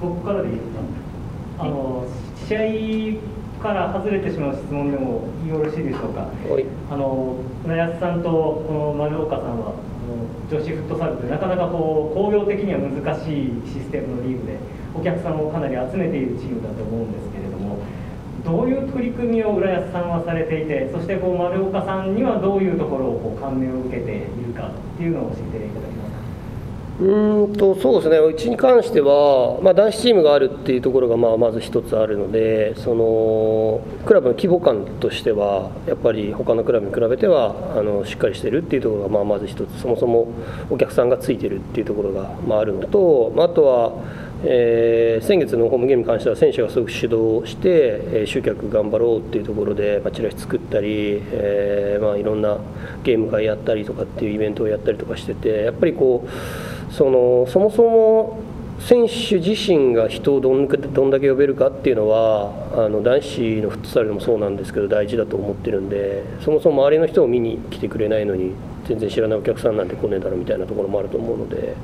[0.00, 0.80] 僕からでいいですか？
[1.58, 2.06] あの
[2.48, 2.60] 試合
[3.62, 6.26] から外れてしまう質問でもよろしいでしょうか？
[6.90, 9.74] あの船安さんとこの丸岡さんは
[10.50, 14.58] 女子フットサルでなかなかこう工業的には難しいシステムのリーグで
[14.94, 17.78] お客さんをかなり集めているチームだと思うんですけれども
[18.42, 25.99] どういう取り組みを浦安さんはされていてそしてこう丸岡さんにはどういうところをこう感銘を受けているかっていうのを教えていただきます
[27.00, 28.18] うんとそうですね。
[28.18, 39.80] うちに関しては、まあ、男子チームがあるっていうところがまあまず一つあるのでそのクラブの規模感としてはやっぱり他のクラブに比べてはあのしっかりしてるっていうところがまあまず一つ。
[39.80, 40.28] そもそも
[40.68, 43.92] お客さんがついてるっていうところがまああるのと、まあ、あとは
[44.42, 52.56] えー、先月のホームゲームに関しては選手がすごく主導して、えー、集客頑張ろうっていうところで、まあ、チラシ作ったり、えーまあ、いろんな
[53.04, 56.28] ゲーム会やったりとかっていうイベントをやったりとかしててやっぱりこう
[56.90, 58.38] そのそもそも
[58.80, 68.54] 選手自身が人をどんどんだけ呼べるかっていうのはあの男子のフットサルでもそうなんですけど大事だと思ってるんでそもそも周りの人を見に来てくれないのに
[68.88, 71.76] 全然知らないお客さんなんて来ねえだろみたいなところもあると思うので、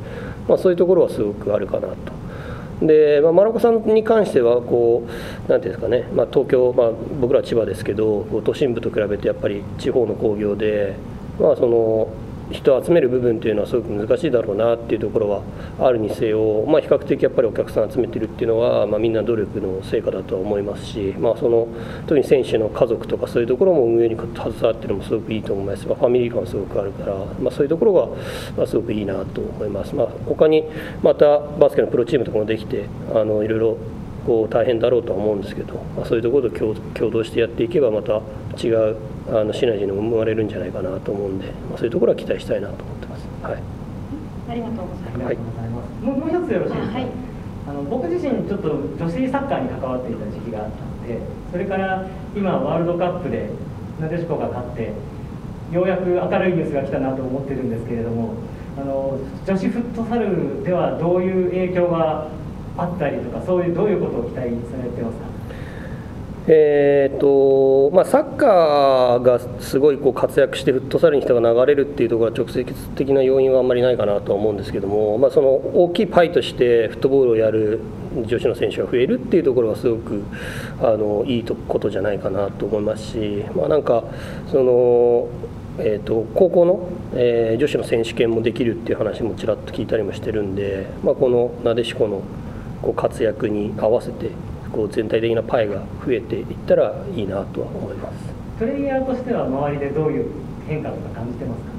[0.49, 1.97] まあ、そういうところはすごくあるかなと。
[2.87, 6.91] で、まあ、マラコさんに関してはこうなんていうんですかね、まあ、東京、まあ、
[7.21, 10.97] 僕らは千葉ですけど都心部と比べてやっぱり地方の工業で、
[11.39, 12.09] まあ、その
[12.51, 15.43] 人を集める部分っていうのはすごく難しいだろうなっていうところは
[15.81, 21.69] あるにせよ、まあ、比較的やっぱりお客さん集めてるっていうのは、まあ、みんな努力の成果だとは思いますし、まあ、その
[22.07, 28.07] 特に選手の家族とかそういうところも運営に携わってるのもすごくいいと思います、まあ、ファミリー感すごくあるから、まあ、そういうところが、
[28.57, 30.65] まあ、すごくいいなと思います、まあ、他に
[31.03, 33.77] またバスケのプロチームとかもできてあのいろいろ
[34.27, 38.21] こう大変だろうとは思うんですけど、まあ、そういうところと共同してやっていけばまた
[38.61, 38.97] 違う
[39.29, 43.27] あのシナジーの生まれるんじゃないかなと思うんで、まあ、そういうところは期待したいなと思ってます。
[43.43, 43.63] はい。
[44.49, 45.25] ありがとうございます。
[45.25, 45.37] はい、
[46.03, 46.95] もうもう一つよろしいですか？
[46.95, 47.07] はい、
[47.69, 51.19] あの僕自身ちょっと女子サッカーに関わっていた時期があったので、
[51.51, 52.07] それから
[52.37, 53.51] 今ワールドカップで
[54.01, 54.93] なでしこが勝って
[55.73, 58.35] ようやく明るいニュースが来たなと思ってるんですけれども、
[58.79, 62.29] あの女子フットサルではどういう影響が
[62.79, 65.27] あったりとか、そういうどういうことを期待されてますか？
[66.49, 77.81] えーとまあ、サッカーがすごいこう活躍してフットサルに人が流れるっていうところは直接的な要因はあんまりないかなとは思うんですけども、まあ、その大きいパイとしてフットボールをやる
[78.25, 80.23] 女子の選手が増えるっていうところはすごく
[80.81, 84.05] あのいいことじゃないかなと思いますし、まあ、なんか
[84.53, 85.29] その、
[85.79, 92.23] えーと、高校の、えー、女子の選手権もできるっていう話もちらっと聞いたりもしてるんで、まあ、このなでしこの
[92.83, 94.31] こう活躍に合わせて
[94.77, 98.17] こう全体的なパイが増えていったらいいなとは思います。
[98.59, 100.31] プレイヤーとしては周りでどういう
[100.69, 101.71] 変化とか感じてますか？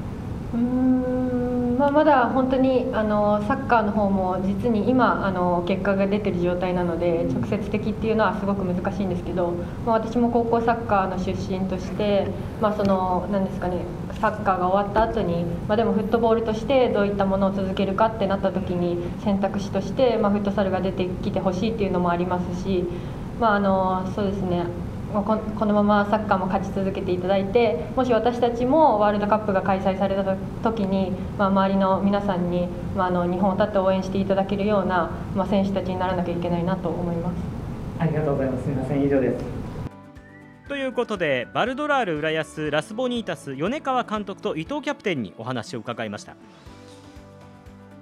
[0.55, 1.46] うん
[1.77, 9.51] まあ、まだ本当にあのサッカーの方も実に今あの結果が出てる状態なので直接的っていうのはすごく難しいんですけど、
[9.85, 12.27] まあ、私も高校サッカーの出身として、
[12.59, 13.81] まあ、その何ですかね
[14.19, 22.85] サッカーが終わった後に、まあ、でもフットボールとしてどういったものを続けるかってなった時に選択肢として、まあ、フットサルが出てきてほしいっていうのもありますし、
[23.39, 24.65] まあ、あのそうですね。
[25.13, 37.35] このままサッカーも勝ち続けていただいてもし私たちもワールドカップが開催された時に、まあ、周りの皆さんに、まあ、あの日本を立って応援していただけるような、まあ、選手たちにならなきゃいけないなと思います。
[37.99, 38.63] ありがとうございます。
[38.63, 39.03] すみません。
[39.03, 39.45] 以上です。
[40.67, 46.33] ということでバルドラール浦安ラスボニータス米川監督と伊藤キャプテンにお話を伺いました、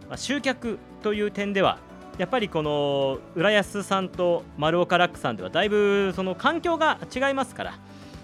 [0.10, 1.78] まあ、集客という点では
[2.18, 7.80] やっぱりこの浦安さんと丸岡ラックさんではだいぶその環境が違いますから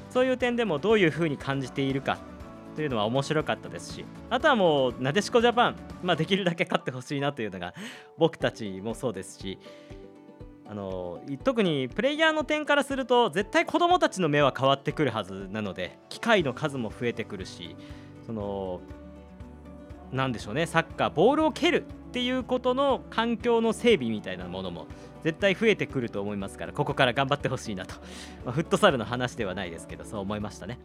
[0.09, 2.17] そういう点でもどういうふうに感じているか
[2.75, 7.73] というのは面白かったですしあとはもうなでしこジャパン、まあ、できるだけ勝ってほしいなというのが
[8.17, 9.59] 僕たちもそうですし
[10.69, 17.75] あの特にプレイヤーの点からすると絶対子どもたちの目は変わってくるはずなので機会の数も増えてくるし
[18.25, 18.79] その
[20.13, 24.87] なんでしょうねサッカーボールを蹴るっていうことの環境の整備みたいなものも
[25.23, 27.95] 絶対増えてくると思いますからここから頑張ってほしいなと、
[28.43, 30.77] まあ、フットサルの話ではないですけどそう思いましたね。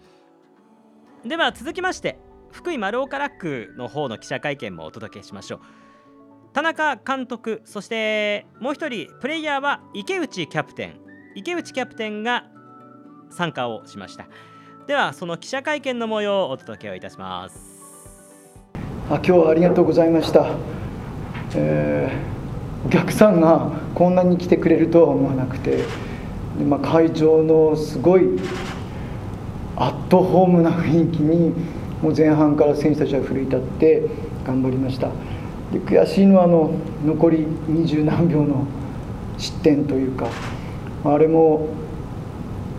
[1.24, 2.16] では続きまして
[2.52, 5.60] 福井丸岡ラックの方の記者会見もお届けしましょう。
[6.52, 11.00] 田中監督そしてもう一人プレイヤーは池内キャプテン。
[11.34, 12.46] 池内キャプテンが
[13.30, 14.28] 参加をしました。
[14.86, 17.76] ではその記者会見の模様をお届けをいたします。
[19.10, 20.85] あ今日はありがとうございました。
[21.56, 25.78] えー、お客さんがこんなに来てくれるとは思わなくて
[26.58, 28.24] で、まあ、会場のすごい
[29.76, 31.54] アットホームな雰囲気に
[32.02, 34.02] もう前半から選手たちは奮い立って
[34.46, 35.08] 頑張りました。
[35.72, 36.70] で悔しいのはあの
[37.04, 38.66] 残り二十何秒の
[39.36, 40.28] 失点というか
[41.04, 41.68] あれも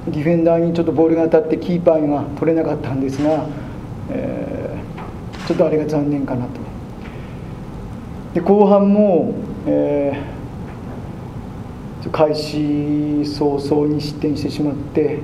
[0.07, 3.45] ディフェンダーにちょっとボールが当たってキーパーが取れなかったんですが、
[4.09, 6.66] えー、ちょっとあれが残念かなと。
[8.37, 9.33] で後半も、
[9.65, 15.21] えー、開始早々に失点してしまって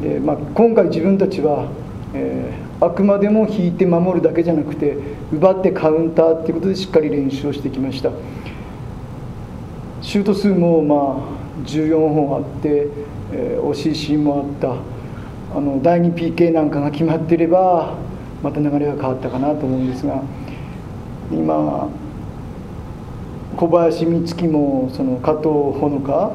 [0.00, 1.68] で、まあ、今回自分たちは、
[2.14, 4.96] えー、あくまでも引いて守るだけじゃなくて
[5.30, 8.10] 奪ってカウンターっていうことでしっかり練習をしてきました。
[10.00, 12.86] シュート数もまあ14本あって、
[13.32, 14.76] えー、惜しいシーンもあった。
[15.54, 17.98] あの第2 PK なんかが決まっていれば
[18.42, 20.22] また流れが変わったかなと思うんですが
[21.30, 21.90] 今
[23.56, 26.32] 小林美月もその加藤ほのか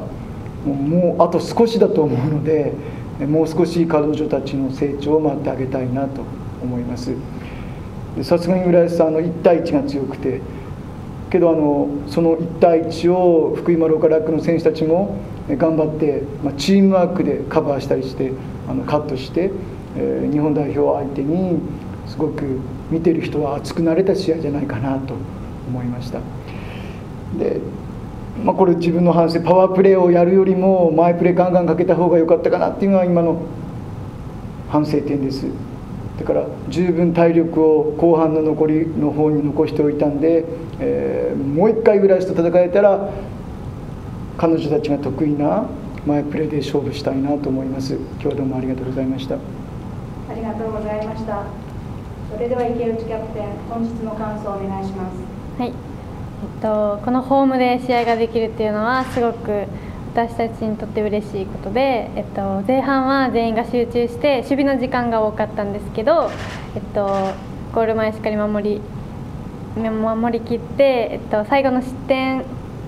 [0.64, 2.72] もうあと少しだと思うので
[3.26, 6.22] もう少し彼女たちの成長を待ってあげたいなと
[6.62, 7.14] 思います。
[8.22, 10.40] さすがに浦安さんの1対1が強くて
[11.30, 15.16] けどあのその1対1を福井丸岡ラックの選手たちも
[15.48, 18.32] 頑張って、まあ、チームワークでカバーしたりして
[18.68, 19.50] あのカットして、
[19.96, 21.58] えー、日本代表相手に
[22.06, 22.60] すごく
[22.90, 25.14] 見てる人は熱くなれた試合じゃないかなと
[25.66, 26.20] 思いました。
[27.38, 27.60] で、
[28.44, 33.42] まあ、これ自分の反省パワープレーをやるよりも前プレーガンガンかけた方が良かったかなっていうのは今の
[34.68, 35.46] 反省点です。
[36.18, 40.44] だから十分体力を後半の残りの方に残しておいたんで、
[40.78, 43.10] えー、もう一回ぐらいと戦えたら
[44.36, 45.66] 彼女たちが得意な
[46.06, 47.94] 前プレーで勝負したいなと思います。
[47.94, 49.34] 今日はどうもありがとうございました。
[49.34, 49.38] あ
[50.34, 51.44] りがとうございました。
[52.32, 55.16] それでは池内キャプテン本日の感想をお願いします。
[55.58, 55.72] はい、
[56.62, 59.66] と、このホームで試合ができるっていうのはすごく
[60.14, 66.30] 私たちにとって嬉しいことで、えっと、前半は全員が集中して守備の時間が多かったんですけど、
[66.74, 67.06] えっと、
[67.74, 68.80] ゴール前しっかり守り
[69.74, 72.44] 守りきって、えっと、最後の失点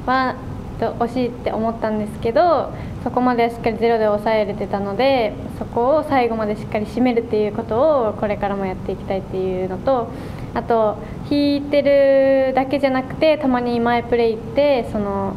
[0.06, 0.36] は
[0.78, 2.72] と惜しいって思ったんですけど
[3.02, 10.08] そこまでしっかりゼロで抑えれてたのでそこを最後までしっかり締めるっていうことをこれからもやっていきたいっていうのと
[10.54, 10.98] あと
[11.30, 15.34] 引いてるだけじゃなくてたまに前プレー行ってその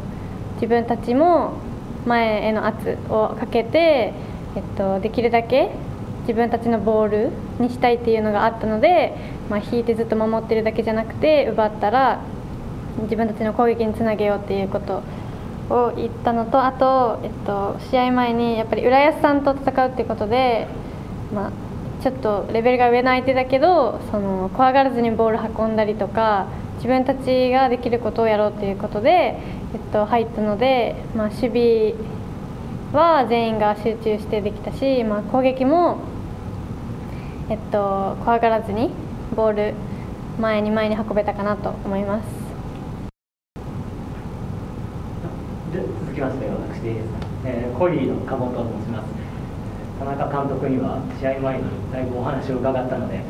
[0.55, 1.53] 自分たちも
[2.05, 4.13] 前への圧をかけて、
[4.55, 5.71] えっと、できるだけ
[6.21, 9.15] 自分たちのボールにしたいっていうのがあったので、
[9.49, 12.21] まあ、引いてずっと守ってるだけじゃなくて奪ったら
[13.03, 15.03] 自分たちの攻撃につなげようっていうこと
[15.69, 20.67] を言ったのとあと、えっと、試合前にやっぱり浦安さんと戦うっていうことで、
[21.33, 21.51] まあ、
[22.07, 31.93] ちょっとレベルが上の相手だけどその怖がらずにボール運んだりとか自分たちができることをやろうということで、えっと、入ったので、まあ、守備
[32.93, 35.99] は全員が集中してできたし、まあ、攻撃も、
[37.49, 38.91] えっと、怖がらずに
[39.35, 39.73] ボール
[40.39, 42.27] 前に前に運べたかなと思います。
[45.73, 47.07] で続きまして私です、
[47.43, 48.86] えー、コリーの鴨と申します
[50.07, 53.21] 田中監督には試合前にだいぶお話を伺ったので、え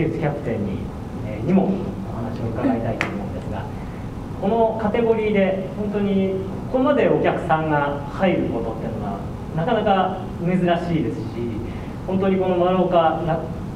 [0.00, 0.78] ー、池内キャプテンに、
[1.26, 1.68] えー、にも
[2.08, 3.64] お話を伺いたいと思うんですが
[4.40, 6.32] このカテゴリーで本当に
[6.72, 9.20] ここまでお客さんが入ることっていうのは
[9.56, 11.56] なかなか珍しいですし
[12.06, 13.20] 本当にこの丸岡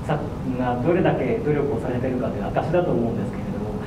[0.06, 3.80] さんがどれだけ努力をされてるかという証だと思うんですけれども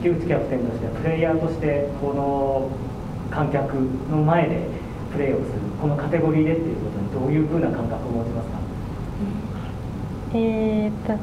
[0.00, 2.70] 池内キャプテンとしてプレイヤーとしてこの
[3.30, 3.74] 観客
[4.10, 4.66] の前で
[5.12, 8.58] プレーをするこのカテゴリーでっていうことどういうふうな感覚を持ちますか、
[10.34, 11.14] えー、っと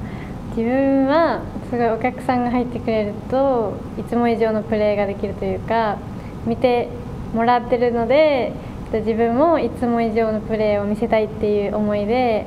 [0.50, 5.98] 自分はすごいお客さんが入ってくれるといつも以上のプレーができるというか
[6.46, 6.90] 見て
[7.34, 8.54] もらってるので
[8.92, 12.46] 自分もいつも以上のプレーを見せたいっていう思いで、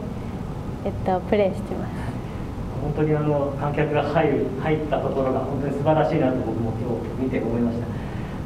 [0.84, 2.00] えっと、プレーしてます。
[2.80, 7.86] 本当にあの観客が入る入ったところが本当に素晴らしいなと僕も今日見て思いました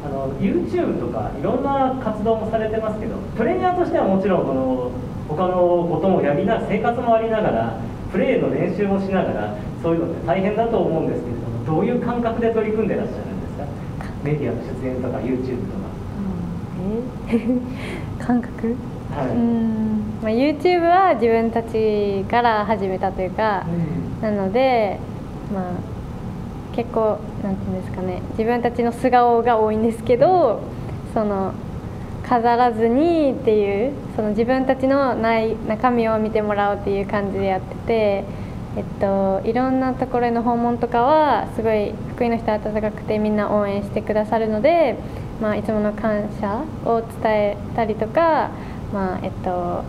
[0.04, 4.90] あの YouTube とかいろんな活動もされてますけどプレイヤーとしてはもちろんこの
[5.28, 7.80] 他のこともやりな生活もありながら
[8.12, 13.64] プレーの練習もしながらそういうのって大変だと思うんですけれどもどういう感覚で取り組んでらっしゃるんですか？
[14.22, 15.84] メディアの出演とか YouTube とか。
[18.26, 18.76] 感覚、
[19.16, 20.02] はい、うん。
[20.22, 23.64] まあ、YouTube は自分たちから始めたというか、
[24.22, 24.98] うん、なので、
[25.52, 25.64] まあ、
[26.74, 30.60] 結構なんていうんですかね自分たちの素顔が多いんですけど
[31.12, 31.54] その
[32.28, 38.24] 飾らずにっていうその自分たちのない中身を見てもらおうっていう感じでやってて、
[38.76, 44.96] えっと、いろんなところへの訪問とかはすごい福井の人は温かくてみんな応援してくださるので、
[45.40, 48.50] まあ、いつもの感謝を伝えたりとか、
[48.92, 49.84] まあえっと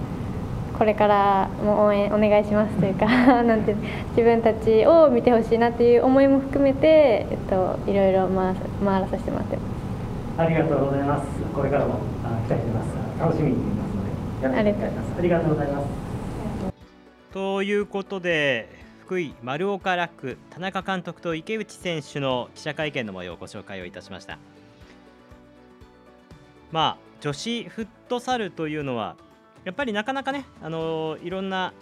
[0.78, 3.06] これからも応援お願いしますというか
[3.44, 3.76] なんて
[4.10, 8.54] 自分たちを見てほしいなという思いも含めて、えっと、いろいろ回
[8.84, 10.42] 回らさせてもらってます。
[10.42, 11.28] ありがとうございます。
[11.54, 12.00] これからも
[12.48, 13.20] 期待してます。
[13.20, 15.14] 楽しみにしていますのでやっていきたいます。
[15.18, 15.88] ありがとうございます。
[17.32, 18.70] ということで
[19.06, 24.38] 福井丸岡楽田中監督と池内選手の記者会見の模様をご紹介をいたしました。
[26.72, 29.16] まあ女子フットサルというのは
[29.66, 31.74] やっぱりなかなかね、あの、いろんな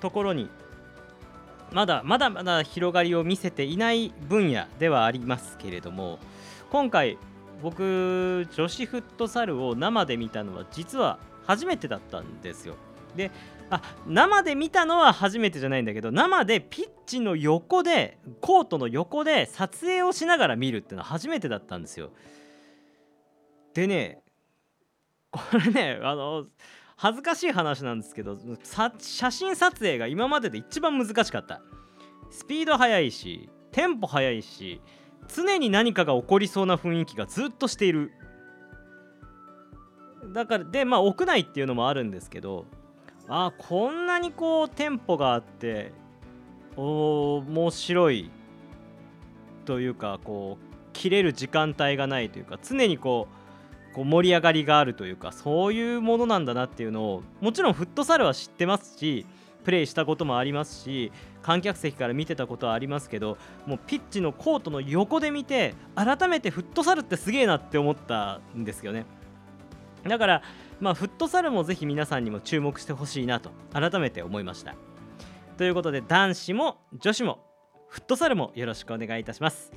[0.00, 0.50] ところに
[1.72, 6.18] まだまだまだ広がりを見せていない分野ではありますけれども
[6.70, 7.18] 今回
[7.62, 12.74] 僕女子フットサルを生で見たのは実は初めてだったんですよ。
[13.16, 13.30] で
[13.70, 22.10] あ生で見たのは初めてじゃないんだけど生でピッチの横でコートの横で撮影をしながら見るっていうのは初めてだったんですよ。
[23.74, 24.20] でね
[25.32, 26.46] これねあの
[26.96, 28.38] 恥ずかしい話なんですけど
[28.98, 31.60] 写真撮影が今までで一番難しかった。
[32.30, 34.80] スピード速いしテンポ速いし
[35.28, 38.12] 常に何かが起こりそうな雰囲気がずっとしている。
[40.32, 42.66] だからでまあ屋内っていうのもあるんですけど
[43.28, 45.92] あこんなにこうテンポがあって
[46.76, 48.30] お面白い。
[49.66, 53.45] というかこう切れる時間帯がないというか常にこう
[53.96, 59.24] こう盛り上がりがあるというかそういうものなんだなっていうのをもちろんフットサルは知ってますし
[59.64, 69.06] プレイしたこともありますし観客席から見てたことはありますけどもうピッチのコートの横で見て改めてフットサルってすげえなって思ったんですよね。
[70.06, 70.42] だから
[70.78, 74.74] まあ、フットサルもぜひ皆さんにも注目してほしいなと改めて思いました。
[75.56, 77.46] ということで男子も女子も
[77.88, 79.72] フットサルもよろしくお願いいたします。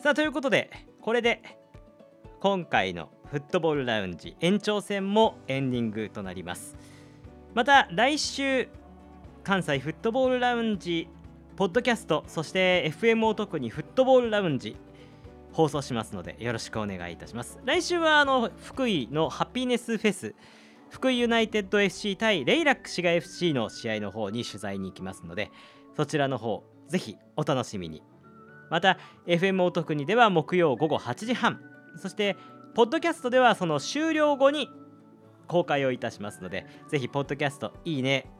[0.00, 1.42] さあということでこれで
[2.40, 6.76] 今回のフットボールラウンジ延長戦もエンディングとなります。
[7.52, 8.68] また来週
[9.42, 11.08] 関西フットボールラウンジ
[11.56, 14.76] ポッドキャストそして FM を特にフットボールラウンジ
[15.52, 17.58] 放送しますのでよろしくお願いいたします。
[17.64, 20.36] 来週はあの福井のハピネスフェス
[20.90, 25.50] 福井ユナイテッド FC 対レイラック滋賀 FC の試合の方に取材に行きますので
[25.96, 28.00] そちらの方ぜひお楽しみに。
[28.70, 31.60] また FM お得にでは木曜午後8時半
[31.98, 32.36] そして
[32.74, 34.70] ポッドキャストではその終了後に
[35.46, 38.30] 公開をいたしますのでぜひポッドキャストいいね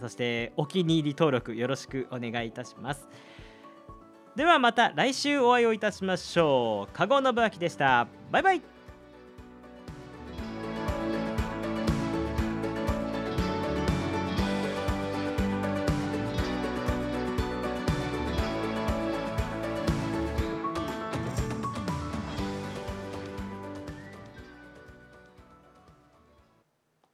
[0.00, 3.08] そしてお気に入り登録よろしくお願いいたします。
[4.34, 6.92] ではまた来週お会いをいたしましょう。
[6.92, 8.08] 加護信明でした。
[8.30, 8.71] バイバイ。